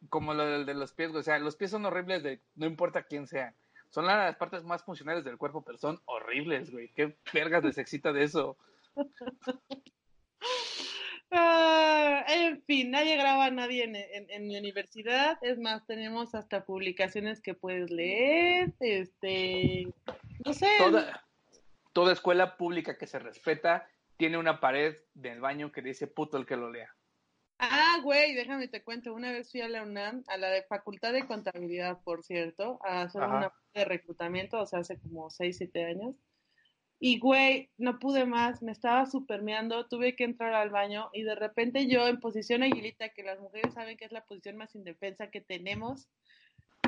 como 0.09 0.33
lo 0.33 0.45
del 0.45 0.65
de 0.65 0.73
los 0.73 0.93
pies, 0.93 1.13
o 1.13 1.23
sea, 1.23 1.39
los 1.39 1.55
pies 1.55 1.71
son 1.71 1.85
horribles 1.85 2.23
de 2.23 2.41
no 2.55 2.65
importa 2.65 3.03
quién 3.03 3.27
sea. 3.27 3.55
Son 3.89 4.05
las 4.05 4.35
partes 4.37 4.63
más 4.63 4.83
funcionales 4.83 5.23
del 5.25 5.37
cuerpo, 5.37 5.63
pero 5.63 5.77
son 5.77 6.01
horribles, 6.05 6.71
güey. 6.71 6.89
¿Qué 6.95 7.17
vergas 7.33 7.63
les 7.63 7.77
excita 7.77 8.13
de 8.13 8.23
eso? 8.23 8.57
Ah, 11.33 12.25
en 12.27 12.61
fin, 12.63 12.91
nadie 12.91 13.15
graba 13.15 13.45
a 13.45 13.51
nadie 13.51 13.85
en, 13.85 14.47
mi 14.47 14.57
universidad. 14.57 15.37
Es 15.41 15.57
más, 15.59 15.87
tenemos 15.87 16.35
hasta 16.35 16.65
publicaciones 16.65 17.39
que 17.39 17.53
puedes 17.53 17.89
leer. 17.89 18.73
Este, 18.81 19.87
no 20.45 20.53
sé. 20.53 20.67
Toda, 20.77 21.23
toda 21.93 22.11
escuela 22.11 22.57
pública 22.57 22.97
que 22.97 23.07
se 23.07 23.17
respeta 23.17 23.87
tiene 24.17 24.37
una 24.37 24.59
pared 24.59 24.97
del 25.13 25.39
baño 25.39 25.71
que 25.71 25.81
dice 25.81 26.05
puto 26.05 26.35
el 26.35 26.45
que 26.45 26.57
lo 26.57 26.69
lea. 26.69 26.93
Ah, 27.63 27.99
güey, 28.03 28.33
déjame 28.33 28.67
te 28.67 28.83
cuento. 28.83 29.13
Una 29.13 29.31
vez 29.31 29.51
fui 29.51 29.61
a 29.61 29.69
la 29.69 29.83
UNAM, 29.83 30.23
a 30.27 30.37
la 30.37 30.49
de 30.49 30.63
Facultad 30.63 31.13
de 31.13 31.27
Contabilidad, 31.27 32.01
por 32.03 32.23
cierto, 32.23 32.79
a 32.83 33.03
hacer 33.03 33.21
una 33.21 33.53
de 33.75 33.85
reclutamiento, 33.85 34.59
o 34.59 34.65
sea, 34.65 34.79
hace 34.79 34.99
como 34.99 35.29
6, 35.29 35.57
7 35.57 35.85
años. 35.85 36.15
Y, 36.99 37.19
güey, 37.19 37.69
no 37.77 37.99
pude 37.99 38.25
más, 38.25 38.63
me 38.63 38.71
estaba 38.71 39.05
supermeando, 39.05 39.87
tuve 39.87 40.15
que 40.15 40.23
entrar 40.23 40.55
al 40.55 40.71
baño 40.71 41.09
y 41.13 41.21
de 41.21 41.35
repente 41.35 41.87
yo 41.87 42.07
en 42.07 42.19
posición 42.19 42.63
aguilita, 42.63 43.09
que 43.09 43.21
las 43.21 43.39
mujeres 43.39 43.73
saben 43.75 43.95
que 43.95 44.05
es 44.05 44.11
la 44.11 44.25
posición 44.25 44.57
más 44.57 44.73
indefensa 44.75 45.29
que 45.29 45.41
tenemos, 45.41 46.09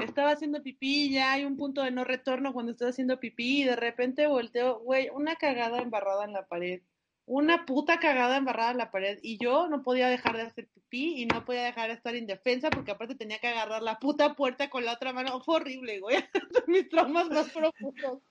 estaba 0.03 0.31
haciendo 0.31 0.63
pipí 0.63 1.12
ya 1.12 1.33
hay 1.33 1.45
un 1.45 1.55
punto 1.55 1.83
de 1.83 1.91
no 1.91 2.03
retorno 2.03 2.51
cuando 2.51 2.71
estoy 2.71 2.89
haciendo 2.89 3.19
pipí 3.19 3.62
y 3.62 3.65
de 3.65 3.75
repente 3.75 4.25
volteo, 4.27 4.79
güey, 4.79 5.09
una 5.09 5.36
cagada 5.36 5.79
embarrada 5.79 6.25
en 6.25 6.33
la 6.33 6.47
pared 6.47 6.81
una 7.25 7.65
puta 7.65 7.99
cagada 7.99 8.38
embarrada 8.38 8.71
en 8.71 8.77
la 8.77 8.91
pared 8.91 9.19
y 9.21 9.38
yo 9.38 9.67
no 9.67 9.81
podía 9.81 10.09
dejar 10.09 10.36
de 10.36 10.43
hacer 10.43 10.67
pipí 10.67 11.21
y 11.21 11.25
no 11.25 11.45
podía 11.45 11.63
dejar 11.63 11.88
de 11.88 11.95
estar 11.95 12.15
indefensa 12.15 12.69
porque 12.69 12.91
aparte 12.91 13.15
tenía 13.15 13.39
que 13.39 13.47
agarrar 13.47 13.81
la 13.81 13.99
puta 13.99 14.36
puerta 14.36 14.69
con 14.69 14.83
la 14.83 14.93
otra 14.93 15.13
mano. 15.13 15.39
Fue 15.41 15.55
horrible, 15.55 15.99
güey. 15.99 16.17
Mis 16.67 16.89
traumas 16.89 17.29
más 17.29 17.49
profundos. 17.49 18.21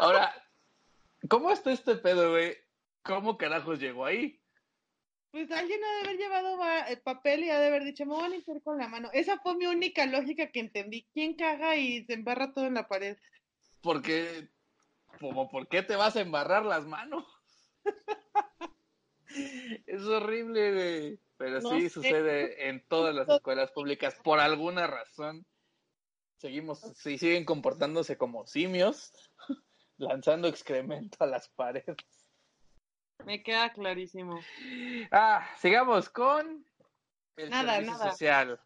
Ahora, 0.00 0.32
¿cómo 1.28 1.50
está 1.50 1.72
este 1.72 1.96
pedo, 1.96 2.30
güey? 2.30 2.56
¿Cómo 3.02 3.36
carajos 3.36 3.80
llegó 3.80 4.04
ahí? 4.04 4.40
Pues 5.30 5.50
alguien 5.50 5.82
ha 5.82 5.94
de 5.94 6.00
haber 6.04 6.16
llevado 6.16 6.58
el 6.88 7.00
papel 7.00 7.42
y 7.42 7.50
ha 7.50 7.58
de 7.58 7.66
haber 7.66 7.82
dicho, 7.82 8.06
me 8.06 8.14
voy 8.14 8.24
a 8.24 8.28
limpiar 8.28 8.62
con 8.62 8.78
la 8.78 8.86
mano. 8.86 9.10
Esa 9.12 9.38
fue 9.40 9.56
mi 9.56 9.66
única 9.66 10.06
lógica 10.06 10.46
que 10.52 10.60
entendí. 10.60 11.08
¿Quién 11.12 11.34
caga 11.34 11.76
y 11.76 12.04
se 12.04 12.12
embarra 12.12 12.52
todo 12.52 12.66
en 12.66 12.74
la 12.74 12.86
pared? 12.86 13.18
Porque, 13.80 14.48
como, 15.18 15.50
¿por 15.50 15.66
qué 15.66 15.82
te 15.82 15.96
vas 15.96 16.14
a 16.14 16.20
embarrar 16.20 16.64
las 16.64 16.86
manos? 16.86 17.26
Es 19.86 20.02
horrible, 20.02 20.72
güey. 20.72 21.20
Pero 21.36 21.60
sí 21.60 21.90
sucede 21.90 22.68
en 22.68 22.86
todas 22.86 23.14
las 23.14 23.28
escuelas 23.28 23.72
públicas. 23.72 24.16
Por 24.22 24.38
alguna 24.38 24.86
razón, 24.86 25.44
seguimos, 26.36 26.80
si 26.96 27.18
siguen 27.18 27.44
comportándose 27.44 28.16
como 28.16 28.46
simios, 28.46 29.12
lanzando 29.96 30.48
excremento 30.48 31.16
a 31.20 31.26
las 31.26 31.48
paredes. 31.48 31.96
Me 33.24 33.42
queda 33.42 33.72
clarísimo. 33.72 34.38
Ah, 35.10 35.48
sigamos 35.58 36.08
con 36.08 36.64
el 37.36 37.50
nada, 37.50 37.74
servicio 37.74 37.98
nada. 37.98 38.10
social. 38.10 38.60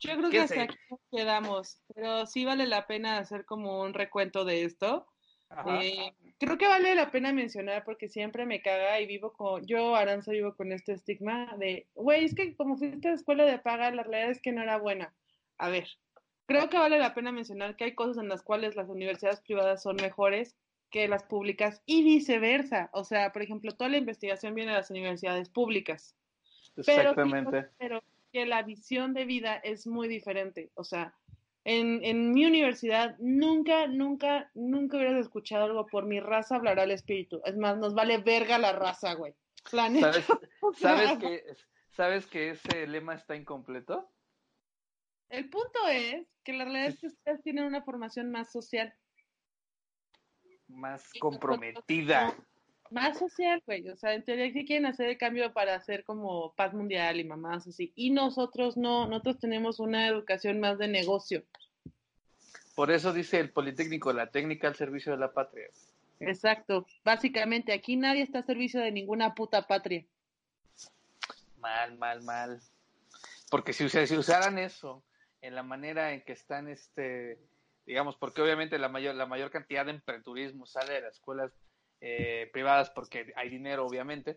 Yo 0.00 0.16
creo 0.16 0.30
que 0.30 0.40
hasta 0.40 0.62
aquí 0.62 0.76
quedamos, 1.10 1.82
pero 1.94 2.24
sí 2.26 2.44
vale 2.44 2.66
la 2.66 2.86
pena 2.86 3.18
hacer 3.18 3.44
como 3.44 3.82
un 3.82 3.92
recuento 3.92 4.44
de 4.44 4.64
esto. 4.64 5.06
Eh, 5.66 6.12
creo 6.38 6.58
que 6.58 6.68
vale 6.68 6.94
la 6.94 7.10
pena 7.10 7.32
mencionar 7.32 7.84
porque 7.84 8.08
siempre 8.08 8.46
me 8.46 8.62
caga 8.62 9.00
y 9.00 9.06
vivo 9.06 9.32
con, 9.32 9.66
yo 9.66 9.96
Aranza 9.96 10.30
vivo 10.30 10.54
con 10.54 10.72
este 10.72 10.92
estigma 10.92 11.56
de, 11.58 11.88
güey, 11.94 12.24
es 12.24 12.34
que 12.34 12.54
como 12.54 12.76
fuiste 12.76 13.08
a 13.08 13.10
la 13.10 13.16
escuela 13.16 13.44
de 13.44 13.58
paga, 13.58 13.90
la 13.90 14.04
realidad 14.04 14.30
es 14.30 14.40
que 14.40 14.52
no 14.52 14.62
era 14.62 14.78
buena. 14.78 15.12
A 15.58 15.68
ver, 15.68 15.88
creo 16.46 16.68
que 16.68 16.78
vale 16.78 16.98
la 16.98 17.14
pena 17.14 17.32
mencionar 17.32 17.76
que 17.76 17.84
hay 17.84 17.94
cosas 17.94 18.18
en 18.18 18.28
las 18.28 18.42
cuales 18.42 18.76
las 18.76 18.88
universidades 18.88 19.40
privadas 19.40 19.82
son 19.82 19.96
mejores 19.96 20.56
que 20.90 21.08
las 21.08 21.24
públicas 21.24 21.82
y 21.86 22.02
viceversa. 22.02 22.90
O 22.92 23.04
sea, 23.04 23.32
por 23.32 23.42
ejemplo, 23.42 23.72
toda 23.72 23.90
la 23.90 23.98
investigación 23.98 24.54
viene 24.54 24.72
de 24.72 24.78
las 24.78 24.90
universidades 24.90 25.48
públicas. 25.48 26.16
Exactamente. 26.76 27.68
pero 27.78 28.02
que 28.32 28.46
la 28.46 28.62
visión 28.62 29.12
de 29.12 29.24
vida 29.24 29.56
es 29.56 29.86
muy 29.86 30.08
diferente. 30.08 30.70
O 30.74 30.84
sea, 30.84 31.14
en, 31.64 32.02
en, 32.04 32.32
mi 32.32 32.46
universidad 32.46 33.16
nunca, 33.18 33.86
nunca, 33.86 34.50
nunca 34.54 34.96
hubieras 34.96 35.20
escuchado 35.20 35.64
algo 35.64 35.86
por 35.86 36.06
mi 36.06 36.20
raza 36.20 36.56
hablará 36.56 36.84
el 36.84 36.90
espíritu. 36.90 37.40
Es 37.44 37.56
más, 37.56 37.76
nos 37.78 37.94
vale 37.94 38.18
verga 38.18 38.58
la 38.58 38.72
raza, 38.72 39.14
güey. 39.14 39.34
¿Sabes, 39.64 40.26
¿sabes, 40.78 41.18
que, 41.18 41.44
¿Sabes 41.90 42.26
que 42.26 42.50
ese 42.50 42.86
lema 42.86 43.14
está 43.14 43.36
incompleto? 43.36 44.10
El 45.28 45.48
punto 45.50 45.86
es 45.88 46.26
que 46.42 46.52
la 46.54 46.64
realidad 46.64 46.88
es 46.88 46.98
que 46.98 47.06
ustedes 47.08 47.42
tienen 47.42 47.64
una 47.64 47.82
formación 47.82 48.30
más 48.30 48.50
social. 48.50 48.92
Más 50.66 51.08
comprometida 51.20 52.34
más 52.90 53.18
social, 53.18 53.62
güey. 53.66 53.88
O 53.88 53.96
sea, 53.96 54.14
en 54.14 54.24
teoría 54.24 54.52
sí 54.52 54.64
quieren 54.64 54.86
hacer 54.86 55.08
el 55.08 55.18
cambio 55.18 55.52
para 55.52 55.74
hacer 55.74 56.04
como 56.04 56.54
paz 56.54 56.74
mundial 56.74 57.20
y 57.20 57.24
mamás 57.24 57.66
así. 57.66 57.92
Y 57.94 58.10
nosotros 58.10 58.76
no, 58.76 59.06
nosotros 59.06 59.38
tenemos 59.38 59.80
una 59.80 60.08
educación 60.08 60.60
más 60.60 60.78
de 60.78 60.88
negocio. 60.88 61.44
Por 62.74 62.90
eso 62.90 63.12
dice 63.12 63.38
el 63.38 63.50
Politécnico, 63.50 64.12
la 64.12 64.30
técnica 64.30 64.68
al 64.68 64.76
servicio 64.76 65.12
de 65.12 65.18
la 65.18 65.32
patria. 65.32 65.68
Exacto. 66.20 66.86
Básicamente, 67.04 67.72
aquí 67.72 67.96
nadie 67.96 68.22
está 68.22 68.40
a 68.40 68.42
servicio 68.42 68.80
de 68.80 68.92
ninguna 68.92 69.34
puta 69.34 69.66
patria. 69.66 70.04
Mal, 71.58 71.96
mal, 71.98 72.22
mal. 72.22 72.60
Porque 73.50 73.72
si, 73.72 73.88
si 73.88 74.16
usaran 74.16 74.58
eso 74.58 75.02
en 75.42 75.54
la 75.54 75.62
manera 75.62 76.12
en 76.12 76.22
que 76.22 76.32
están, 76.32 76.68
este, 76.68 77.38
digamos, 77.86 78.16
porque 78.16 78.42
obviamente 78.42 78.78
la 78.78 78.88
mayor, 78.88 79.14
la 79.14 79.26
mayor 79.26 79.50
cantidad 79.50 79.84
de 79.84 79.92
emprendurismo 79.92 80.66
sale 80.66 80.94
de 80.94 81.00
las 81.02 81.14
escuelas 81.14 81.52
eh, 82.00 82.48
privadas 82.52 82.90
porque 82.90 83.32
hay 83.36 83.48
dinero, 83.48 83.86
obviamente, 83.86 84.36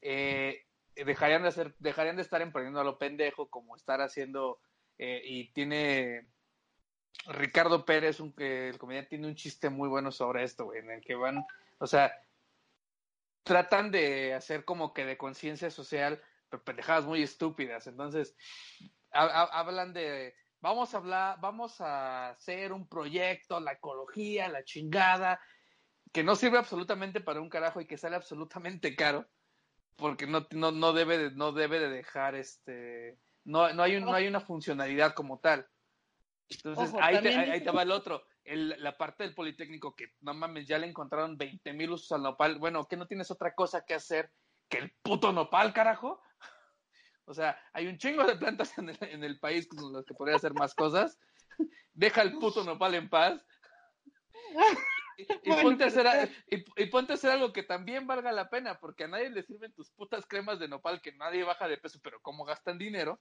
eh, 0.00 0.64
dejarían 0.94 1.42
de 1.42 1.48
hacer, 1.48 1.74
dejarían 1.78 2.16
de 2.16 2.22
estar 2.22 2.40
emprendiendo 2.40 2.80
a 2.80 2.84
lo 2.84 2.98
pendejo, 2.98 3.48
como 3.50 3.76
estar 3.76 4.00
haciendo, 4.00 4.60
eh, 4.98 5.20
y 5.24 5.52
tiene 5.52 6.28
Ricardo 7.26 7.84
Pérez, 7.84 8.20
el 8.20 8.78
comediante, 8.78 9.10
tiene 9.10 9.26
un 9.26 9.34
chiste 9.34 9.68
muy 9.70 9.88
bueno 9.88 10.12
sobre 10.12 10.44
esto, 10.44 10.72
en 10.74 10.90
el 10.90 11.00
que 11.00 11.14
van, 11.14 11.44
o 11.78 11.86
sea, 11.86 12.12
tratan 13.42 13.90
de 13.90 14.34
hacer 14.34 14.64
como 14.64 14.92
que 14.92 15.04
de 15.04 15.16
conciencia 15.16 15.70
social, 15.70 16.22
pero 16.48 16.64
pendejadas 16.64 17.04
muy 17.04 17.22
estúpidas. 17.22 17.86
Entonces, 17.86 18.36
hablan 19.10 19.92
de, 19.92 20.34
vamos 20.60 20.94
a 20.94 20.98
hablar, 20.98 21.38
vamos 21.40 21.80
a 21.80 22.30
hacer 22.30 22.72
un 22.72 22.88
proyecto, 22.88 23.60
la 23.60 23.72
ecología, 23.72 24.48
la 24.48 24.64
chingada, 24.64 25.40
que 26.16 26.24
no 26.24 26.34
sirve 26.34 26.56
absolutamente 26.56 27.20
para 27.20 27.42
un 27.42 27.50
carajo 27.50 27.78
y 27.78 27.84
que 27.84 27.98
sale 27.98 28.16
absolutamente 28.16 28.96
caro, 28.96 29.28
porque 29.96 30.26
no, 30.26 30.46
no, 30.52 30.72
no, 30.72 30.94
debe, 30.94 31.18
de, 31.18 31.30
no 31.32 31.52
debe 31.52 31.78
de 31.78 31.90
dejar 31.90 32.34
este, 32.34 33.18
no, 33.44 33.70
no, 33.74 33.82
hay 33.82 34.00
no 34.00 34.14
hay 34.14 34.26
una 34.26 34.40
funcionalidad 34.40 35.12
como 35.12 35.40
tal. 35.40 35.68
Entonces, 36.48 36.94
ahí, 37.02 37.20
te, 37.20 37.36
ahí, 37.36 37.62
te, 37.62 37.70
va 37.70 37.82
el 37.82 37.90
otro. 37.90 38.24
El, 38.44 38.82
la 38.82 38.96
parte 38.96 39.24
del 39.24 39.34
Politécnico 39.34 39.94
que, 39.94 40.14
no 40.22 40.32
mames, 40.32 40.66
ya 40.66 40.78
le 40.78 40.86
encontraron 40.86 41.36
20 41.36 41.70
mil 41.74 41.90
usos 41.90 42.10
al 42.12 42.22
nopal. 42.22 42.58
Bueno, 42.58 42.88
que 42.88 42.96
no 42.96 43.06
tienes 43.06 43.30
otra 43.30 43.54
cosa 43.54 43.84
que 43.84 43.92
hacer 43.92 44.32
que 44.70 44.78
el 44.78 44.94
puto 45.02 45.32
nopal, 45.32 45.74
carajo. 45.74 46.22
O 47.28 47.34
sea, 47.34 47.60
hay 47.72 47.88
un 47.88 47.98
chingo 47.98 48.22
de 48.22 48.36
plantas 48.36 48.78
en 48.78 48.88
el, 48.88 48.98
en 49.00 49.24
el 49.24 49.40
país 49.40 49.66
con 49.66 49.92
las 49.92 50.04
que 50.04 50.14
podría 50.14 50.36
hacer 50.36 50.54
más 50.54 50.76
cosas. 50.76 51.18
deja 51.92 52.22
el 52.22 52.38
puto 52.38 52.62
nopal 52.62 52.94
en 52.94 53.10
paz. 53.10 53.44
Y, 55.46 55.62
ponte 55.62 55.84
a 55.84 55.86
hacer, 55.86 56.30
y, 56.48 56.86
ponte 56.86 57.12
a 57.12 57.14
hacer 57.14 57.30
algo 57.30 57.52
que 57.52 57.62
también 57.62 58.04
valga 58.04 58.32
la 58.32 58.50
pena, 58.50 58.80
porque 58.80 59.04
a 59.04 59.08
nadie 59.08 59.30
le 59.30 59.44
sirven 59.44 59.72
tus 59.72 59.90
putas 59.92 60.26
cremas 60.26 60.58
de 60.58 60.66
nopal 60.66 61.00
que 61.00 61.12
nadie 61.12 61.44
baja 61.44 61.68
de 61.68 61.78
peso, 61.78 62.00
pero 62.02 62.20
¿cómo 62.20 62.44
gastan 62.44 62.78
dinero? 62.78 63.20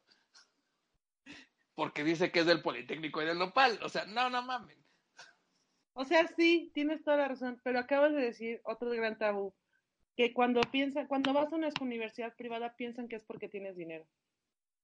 Porque 1.76 2.04
dice 2.04 2.32
que 2.32 2.40
es 2.40 2.48
del 2.48 2.64
Politécnico 2.64 3.22
y 3.22 3.26
del 3.26 3.38
nopal. 3.38 3.80
O 3.84 3.90
sea, 3.90 4.06
no, 4.06 4.32
no 4.32 4.42
mames. 4.42 4.78
O 5.94 6.04
sea, 6.04 6.28
sí, 6.36 6.72
tienes 6.74 7.04
toda 7.04 7.18
la 7.18 7.28
razón, 7.28 7.62
pero 7.64 7.78
acabas 7.78 8.12
de 8.14 8.22
decir 8.22 8.60
otro 8.64 8.90
gran 8.90 9.20
tabú, 9.20 9.54
que 10.18 10.34
cuando 10.34 10.62
piensan, 10.62 11.06
cuando 11.06 11.32
vas 11.32 11.54
a 11.54 11.56
una 11.56 11.70
universidad 11.80 12.36
privada 12.36 12.76
piensan 12.76 13.08
que 13.08 13.18
es 13.18 13.24
porque 13.24 13.50
tienes 13.50 13.78
dinero. 13.78 14.08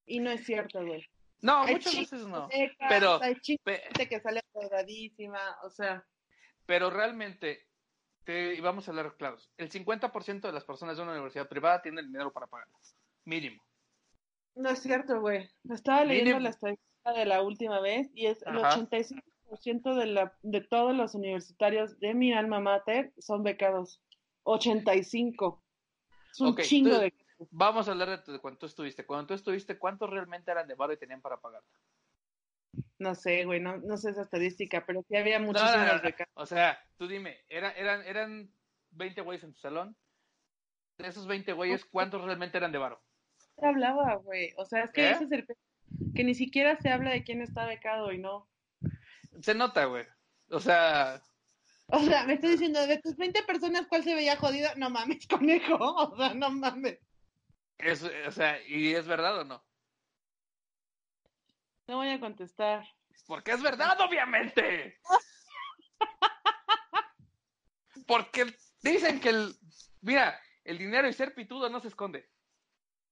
Y 0.05 0.19
no 0.19 0.29
es 0.29 0.45
cierto, 0.45 0.85
güey. 0.85 1.03
No, 1.41 1.65
muchas 1.65 1.97
veces 1.97 2.27
no. 2.27 2.47
pero 2.87 3.19
hay 3.21 3.35
gente 3.43 4.07
que 4.07 4.19
sale 4.19 4.41
drogadísima, 4.53 5.57
o 5.63 5.71
sea. 5.71 6.05
Pero 6.71 6.89
realmente, 6.89 7.67
te, 8.23 8.55
y 8.55 8.61
vamos 8.61 8.87
a 8.87 8.91
hablar 8.91 9.17
claros, 9.17 9.51
el 9.57 9.69
50% 9.69 10.39
de 10.39 10.53
las 10.53 10.63
personas 10.63 10.95
de 10.95 11.03
una 11.03 11.11
universidad 11.11 11.49
privada 11.49 11.81
tienen 11.81 12.07
dinero 12.07 12.31
para 12.31 12.47
pagarlas, 12.47 12.95
mínimo. 13.25 13.61
No 14.55 14.69
es 14.69 14.81
cierto, 14.81 15.19
güey. 15.19 15.49
Estaba 15.69 16.05
leyendo 16.05 16.39
la 16.39 16.51
estadística 16.51 17.11
de 17.13 17.25
la 17.25 17.41
última 17.41 17.81
vez 17.81 18.09
y 18.15 18.27
es 18.27 18.41
el 18.43 18.55
85% 18.55 19.95
de, 19.95 20.05
la, 20.05 20.33
de 20.43 20.61
todos 20.61 20.95
los 20.95 21.13
universitarios 21.13 21.99
de 21.99 22.13
mi 22.13 22.31
alma 22.31 22.61
mater 22.61 23.11
son 23.17 23.43
becados. 23.43 23.99
85. 24.43 25.61
Es 26.31 26.39
un 26.39 26.55
chingo 26.55 26.99
de 26.99 27.13
Vamos 27.49 27.89
a 27.89 27.91
hablar 27.91 28.23
de, 28.23 28.39
cuánto 28.39 28.65
estuviste. 28.65 29.05
Cuando 29.05 29.27
tú 29.27 29.33
estuviste, 29.33 29.77
¿cuántos 29.77 30.09
realmente 30.09 30.51
eran 30.51 30.69
de 30.69 30.75
barro 30.75 30.93
y 30.93 30.97
tenían 30.97 31.19
para 31.19 31.35
pagar? 31.35 31.63
No 33.01 33.15
sé, 33.15 33.45
güey, 33.45 33.59
no, 33.59 33.77
no 33.77 33.97
sé 33.97 34.11
esa 34.11 34.21
estadística, 34.21 34.85
pero 34.85 35.01
sí 35.07 35.15
había 35.17 35.39
muchísimas 35.39 36.03
becas. 36.03 36.27
O 36.35 36.45
sea, 36.45 36.79
tú 36.97 37.07
dime, 37.07 37.39
¿era, 37.49 37.71
eran, 37.71 38.03
¿eran 38.03 38.53
20 38.91 39.21
güeyes 39.21 39.43
en 39.43 39.53
tu 39.53 39.59
salón? 39.59 39.97
De 40.99 41.07
esos 41.07 41.25
20 41.25 41.51
güeyes, 41.53 41.83
¿cuántos 41.85 42.23
realmente 42.23 42.59
eran 42.59 42.71
de 42.71 42.77
barro? 42.77 43.01
Se 43.57 43.65
hablaba, 43.65 44.17
güey. 44.17 44.53
O 44.55 44.65
sea, 44.65 44.83
es 44.83 44.91
que 44.91 45.01
¿Eh? 45.01 45.11
ese 45.13 45.23
es 45.23 45.31
el... 45.31 45.47
Que 46.13 46.23
ni 46.23 46.35
siquiera 46.35 46.77
se 46.77 46.91
habla 46.91 47.09
de 47.09 47.23
quién 47.23 47.41
está 47.41 47.65
becado 47.65 48.11
y 48.11 48.19
no. 48.19 48.47
Se 49.41 49.55
nota, 49.55 49.85
güey. 49.85 50.05
O 50.49 50.59
sea, 50.59 51.23
o 51.87 51.99
sea, 52.01 52.23
me 52.25 52.33
estoy 52.33 52.51
diciendo, 52.51 52.85
de 52.85 52.99
tus 52.99 53.17
20 53.17 53.41
personas, 53.43 53.87
¿cuál 53.87 54.03
se 54.03 54.13
veía 54.13 54.37
jodida? 54.37 54.75
No 54.75 54.91
mames, 54.91 55.25
conejo. 55.27 55.75
O 55.79 56.15
sea, 56.15 56.35
no 56.35 56.51
mames. 56.51 56.99
Es, 57.79 58.03
o 58.03 58.31
sea, 58.31 58.61
¿y 58.67 58.93
es 58.93 59.07
verdad 59.07 59.39
o 59.39 59.43
no? 59.43 59.65
No 61.91 61.97
voy 61.97 62.07
a 62.07 62.21
contestar. 62.21 62.87
Porque 63.27 63.51
es 63.51 63.61
verdad, 63.61 63.99
obviamente. 63.99 64.97
Porque 68.07 68.45
dicen 68.81 69.19
que 69.19 69.27
el. 69.27 69.53
Mira, 69.99 70.39
el 70.63 70.77
dinero 70.77 71.09
y 71.09 71.11
ser 71.11 71.35
pitudo 71.35 71.69
no 71.69 71.81
se 71.81 71.89
esconde. 71.89 72.29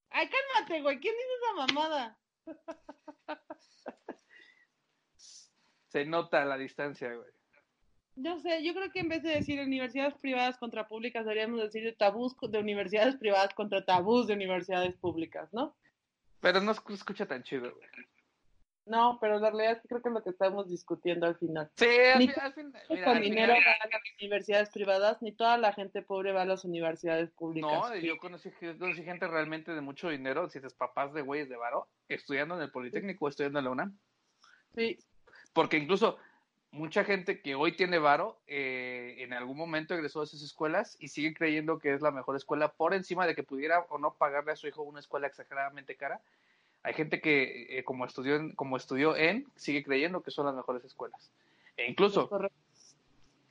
Ay, 0.08 0.30
cálmate, 0.30 0.80
güey. 0.80 0.98
¿Quién 0.98 1.14
dice 1.14 1.28
esa 1.42 1.52
mamada? 1.66 2.18
Se 5.88 6.06
nota 6.06 6.46
la 6.46 6.56
distancia, 6.56 7.12
güey. 7.12 7.30
No 8.16 8.40
sé, 8.40 8.64
yo 8.64 8.72
creo 8.72 8.90
que 8.90 9.00
en 9.00 9.10
vez 9.10 9.22
de 9.22 9.34
decir 9.34 9.60
universidades 9.60 10.14
privadas 10.14 10.56
contra 10.56 10.88
públicas, 10.88 11.26
deberíamos 11.26 11.60
decir 11.60 11.94
tabús 11.98 12.34
de 12.40 12.58
universidades 12.58 13.16
privadas 13.16 13.52
contra 13.52 13.84
tabús 13.84 14.26
de 14.26 14.32
universidades 14.32 14.96
públicas, 14.96 15.52
¿no? 15.52 15.76
Pero 16.40 16.62
no 16.62 16.72
escucha 16.72 17.26
tan 17.26 17.42
chido, 17.42 17.74
güey. 17.74 17.90
No, 18.86 19.18
pero 19.20 19.38
la 19.38 19.50
realidad 19.50 19.72
es 19.76 19.82
que 19.82 19.88
creo 19.88 20.02
que 20.02 20.08
es 20.08 20.14
lo 20.14 20.22
que 20.22 20.30
estamos 20.30 20.68
discutiendo 20.68 21.26
al 21.26 21.36
final. 21.36 21.70
Sí, 21.76 21.86
al, 21.86 22.52
final. 22.52 22.82
con 23.04 23.20
dinero 23.20 23.52
van 23.52 23.62
a 23.62 23.88
las 23.88 24.02
universidades 24.20 24.70
privadas, 24.70 25.22
ni 25.22 25.32
toda 25.32 25.58
la 25.58 25.72
gente 25.72 26.02
pobre 26.02 26.32
va 26.32 26.42
a 26.42 26.46
las 26.46 26.64
universidades 26.64 27.30
públicas. 27.30 27.70
No, 27.70 27.94
yo 27.96 28.18
conocí, 28.18 28.50
conocí 28.78 29.04
gente 29.04 29.28
realmente 29.28 29.74
de 29.74 29.80
mucho 29.80 30.08
dinero, 30.08 30.48
si 30.48 30.58
eres 30.58 30.74
papás 30.74 31.12
de 31.12 31.22
güeyes 31.22 31.48
de 31.48 31.56
varo, 31.56 31.88
estudiando 32.08 32.56
en 32.56 32.62
el 32.62 32.70
Politécnico 32.70 33.26
o 33.26 33.28
estudiando 33.28 33.58
en 33.58 33.64
la 33.66 33.70
UNAM. 33.70 33.98
Sí. 34.74 34.98
Porque 35.52 35.76
incluso 35.76 36.18
mucha 36.72 37.04
gente 37.04 37.40
que 37.40 37.54
hoy 37.54 37.76
tiene 37.76 37.98
varo, 37.98 38.40
eh, 38.46 39.16
en 39.18 39.32
algún 39.32 39.56
momento 39.56 39.94
egresó 39.94 40.20
a 40.20 40.24
esas 40.24 40.42
escuelas 40.42 40.96
y 41.00 41.08
sigue 41.08 41.34
creyendo 41.34 41.78
que 41.78 41.94
es 41.94 42.00
la 42.00 42.10
mejor 42.10 42.36
escuela 42.36 42.72
por 42.72 42.94
encima 42.94 43.26
de 43.26 43.34
que 43.34 43.42
pudiera 43.42 43.80
o 43.88 43.98
no 43.98 44.14
pagarle 44.14 44.52
a 44.52 44.56
su 44.56 44.68
hijo 44.68 44.82
una 44.82 45.00
escuela 45.00 45.26
exageradamente 45.26 45.96
cara. 45.96 46.20
Hay 46.82 46.94
gente 46.94 47.20
que, 47.20 47.78
eh, 47.78 47.84
como, 47.84 48.06
estudió 48.06 48.36
en, 48.36 48.54
como 48.54 48.76
estudió 48.76 49.16
en, 49.16 49.46
sigue 49.56 49.82
creyendo 49.82 50.22
que 50.22 50.30
son 50.30 50.46
las 50.46 50.54
mejores 50.54 50.84
escuelas. 50.84 51.30
E 51.76 51.88
incluso 51.88 52.30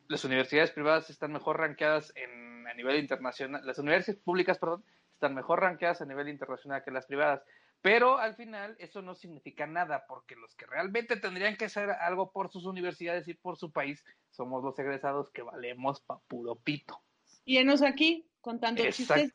las 0.08 0.24
universidades 0.24 0.72
privadas 0.72 1.10
están 1.10 1.32
mejor 1.32 1.58
rankeadas 1.60 2.12
en, 2.16 2.68
a 2.68 2.74
nivel 2.74 3.00
internacional, 3.00 3.66
las 3.66 3.78
universidades 3.78 4.22
públicas, 4.22 4.58
perdón, 4.58 4.84
están 5.14 5.36
mejor 5.36 5.62
rankeadas 5.62 6.02
a 6.02 6.06
nivel 6.06 6.30
internacional 6.30 6.84
que 6.84 6.92
las 6.92 7.06
privadas. 7.06 7.44
Pero 7.82 8.18
al 8.18 8.36
final 8.36 8.76
eso 8.80 9.02
no 9.02 9.16
significa 9.16 9.66
nada, 9.66 10.06
porque 10.08 10.36
los 10.36 10.54
que 10.56 10.66
realmente 10.66 11.16
tendrían 11.16 11.56
que 11.56 11.66
hacer 11.66 11.92
algo 11.92 12.32
por 12.32 12.52
sus 12.52 12.66
universidades 12.66 13.28
y 13.28 13.36
por 13.36 13.58
su 13.58 13.72
país 13.72 14.04
somos 14.32 14.64
los 14.64 14.78
egresados 14.80 15.30
que 15.30 15.44
valemos 15.44 16.02
pa' 16.02 16.20
puro 16.28 16.56
pito. 16.56 17.00
Y 17.46 17.58
enos 17.58 17.82
aquí 17.82 18.28
contando 18.42 18.84
chistes. 18.92 19.34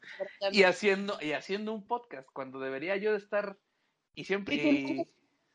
Y 0.52 0.64
haciendo, 0.64 1.16
y 1.22 1.32
haciendo 1.32 1.72
un 1.72 1.86
podcast, 1.86 2.28
cuando 2.32 2.58
debería 2.58 2.96
yo 2.96 3.14
estar 3.14 3.56
y 4.14 4.24
siempre... 4.24 5.06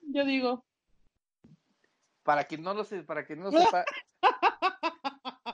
yo 0.01 0.25
digo. 0.25 0.65
Para 2.23 2.43
quien 2.43 2.61
no 2.61 2.73
lo 2.73 2.83
sé, 2.83 3.03
para 3.03 3.25
quien 3.25 3.39
no 3.39 3.51
lo 3.51 3.59
sepa, 3.59 3.85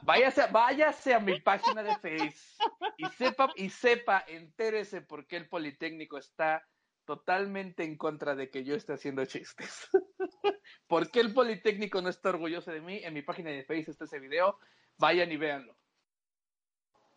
váyase, 0.04 0.48
váyase 0.52 1.14
a 1.14 1.20
mi 1.20 1.40
página 1.40 1.84
de 1.84 1.96
Face 1.96 2.58
y 2.98 3.06
sepa, 3.18 3.52
y 3.56 3.70
sepa, 3.70 4.26
entérese 4.28 5.02
por 5.02 5.26
qué 5.28 5.38
el 5.38 5.50
Politécnico 5.50 6.18
está 6.18 6.66
totalmente 7.06 7.84
en 7.84 7.98
contra 7.98 8.36
de 8.36 8.50
que 8.50 8.64
yo 8.64 8.76
esté 8.76 8.94
haciendo 8.94 9.26
chistes. 9.26 9.88
¿Por 10.88 11.12
qué 11.12 11.20
el 11.20 11.34
Politécnico 11.34 12.02
no 12.02 12.10
está 12.10 12.30
orgulloso 12.30 12.72
de 12.72 12.82
mí? 12.82 13.00
En 13.04 13.14
mi 13.14 13.22
página 13.22 13.52
de 13.52 13.64
Facebook 13.64 13.92
está 13.92 14.06
ese 14.06 14.20
video. 14.20 14.60
Vayan 14.98 15.32
y 15.32 15.38
véanlo. 15.38 15.78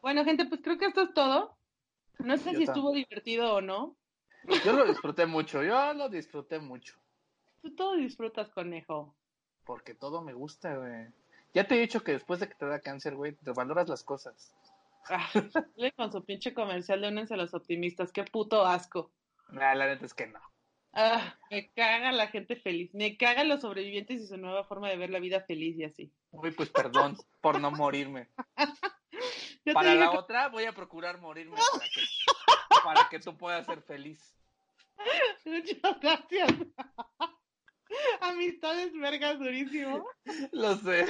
Bueno, 0.01 0.25
gente, 0.25 0.45
pues 0.47 0.61
creo 0.63 0.79
que 0.79 0.87
esto 0.87 1.03
es 1.03 1.15
todo. 1.15 1.59
No 2.19 2.37
sé 2.37 2.55
si 2.55 2.65
estuvo 2.65 2.93
divertido 2.93 3.55
o 3.55 3.61
no. 3.61 3.97
Yo 4.65 4.73
lo 4.73 4.87
disfruté 4.87 5.27
mucho, 5.27 5.63
yo 5.63 5.95
lo 5.95 6.09
disfruté 6.09 6.59
mucho. 6.59 6.95
Tú 7.63 7.75
todo 7.75 7.97
disfrutas, 7.97 8.51
conejo. 8.51 9.15
Porque 9.65 9.95
todo 9.95 10.23
me 10.23 10.33
gusta, 10.33 10.77
güey. 10.77 11.09
Ya 11.55 11.67
te 11.67 11.77
he 11.77 11.81
dicho 11.81 12.03
que 12.03 12.13
después 12.13 12.41
de 12.41 12.49
que 12.49 12.55
te 12.55 12.67
da 12.67 12.81
cáncer, 12.81 13.15
güey, 13.15 13.35
te 13.35 13.53
valoras 13.53 13.89
las 13.89 14.05
cosas. 14.05 14.55
Ah, 15.11 15.29
con 15.97 16.13
su 16.13 16.25
pinche 16.25 16.55
comercial 16.55 17.01
de 17.01 17.09
únense 17.09 17.35
a 17.35 17.37
los 17.39 17.55
optimistas, 17.55 18.13
qué 18.13 18.25
puto 18.25 18.65
asco. 18.67 19.11
la 19.51 19.75
neta 19.75 20.05
es 20.05 20.15
que 20.15 20.27
no. 20.27 20.41
Ah, 20.93 21.39
me 21.51 21.71
caga 21.73 22.13
la 22.13 22.29
gente 22.29 22.57
feliz. 22.57 22.95
Me 22.95 23.17
cagan 23.17 23.49
los 23.49 23.61
sobrevivientes 23.61 24.21
y 24.21 24.27
su 24.27 24.37
nueva 24.37 24.65
forma 24.65 24.89
de 24.89 24.97
ver 24.97 25.11
la 25.11 25.21
vida 25.21 25.41
feliz 25.43 25.77
y 25.79 25.85
así. 25.85 26.13
Uy, 26.31 26.51
pues 26.51 26.71
perdón 26.71 27.17
por 27.41 27.61
no 27.61 27.71
morirme. 27.71 28.29
Para 29.75 29.95
la 29.95 30.13
otra 30.13 30.49
voy 30.49 30.65
a 30.65 30.73
procurar 30.73 31.21
morirme 31.21 31.57
para 31.57 31.85
que, 31.85 32.01
para 32.85 33.09
que 33.11 33.21
tú 33.21 33.37
puedas 33.37 33.67
ser 33.67 33.83
feliz. 33.83 34.38
Muchas 35.45 36.01
gracias. 36.01 36.55
Amistades 38.21 38.93
vergas 38.93 39.39
durísimo. 39.39 40.05
Lo 40.53 40.77
sé. 40.77 41.07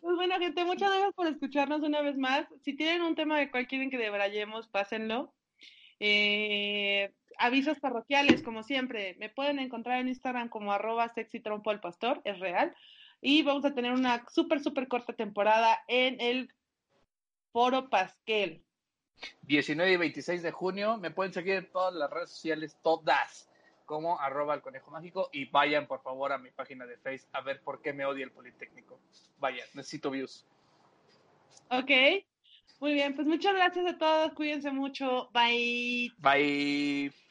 Pues 0.00 0.16
bueno, 0.16 0.38
gente, 0.38 0.64
muchas 0.64 0.90
gracias 0.90 1.14
por 1.14 1.26
escucharnos 1.26 1.82
una 1.82 2.00
vez 2.00 2.16
más. 2.16 2.46
Si 2.62 2.74
tienen 2.74 3.02
un 3.02 3.14
tema 3.14 3.38
de 3.38 3.50
cual 3.50 3.66
quieren 3.66 3.90
que 3.90 3.98
debrayemos, 3.98 4.68
pásenlo. 4.68 5.34
Eh, 6.00 7.12
avisos 7.38 7.78
parroquiales, 7.78 8.42
como 8.42 8.62
siempre, 8.62 9.16
me 9.18 9.28
pueden 9.28 9.58
encontrar 9.58 10.00
en 10.00 10.08
Instagram 10.08 10.48
como 10.48 10.72
arroba 10.72 11.08
sexy 11.14 11.40
trompo 11.40 11.70
el 11.70 11.80
pastor, 11.80 12.20
es 12.24 12.38
real. 12.40 12.74
Y 13.20 13.42
vamos 13.42 13.64
a 13.64 13.74
tener 13.74 13.92
una 13.92 14.24
súper, 14.28 14.60
súper 14.60 14.88
corta 14.88 15.12
temporada 15.12 15.78
en 15.88 16.20
el 16.20 16.52
Foro 17.52 17.90
Pasquel. 17.90 18.64
19 19.42 19.92
y 19.92 19.96
26 19.96 20.42
de 20.42 20.50
junio. 20.50 20.96
Me 20.98 21.10
pueden 21.10 21.32
seguir 21.32 21.54
en 21.54 21.70
todas 21.70 21.94
las 21.94 22.10
redes 22.10 22.30
sociales, 22.30 22.76
todas, 22.82 23.48
como 23.86 24.20
arroba 24.20 24.54
el 24.54 24.60
conejo 24.60 24.90
mágico. 24.90 25.30
Y 25.32 25.46
vayan, 25.46 25.86
por 25.86 26.02
favor, 26.02 26.32
a 26.32 26.38
mi 26.38 26.50
página 26.50 26.86
de 26.86 26.96
Facebook 26.98 27.30
a 27.32 27.40
ver 27.40 27.60
por 27.62 27.80
qué 27.80 27.92
me 27.92 28.04
odia 28.04 28.24
el 28.24 28.30
Politécnico. 28.30 28.98
Vaya, 29.38 29.64
necesito 29.74 30.10
views. 30.10 30.44
Ok. 31.70 31.90
Muy 32.80 32.94
bien, 32.94 33.14
pues 33.14 33.26
muchas 33.26 33.54
gracias 33.54 33.86
a 33.86 33.98
todos. 33.98 34.32
Cuídense 34.34 34.70
mucho. 34.70 35.28
Bye. 35.32 36.12
Bye. 36.18 37.27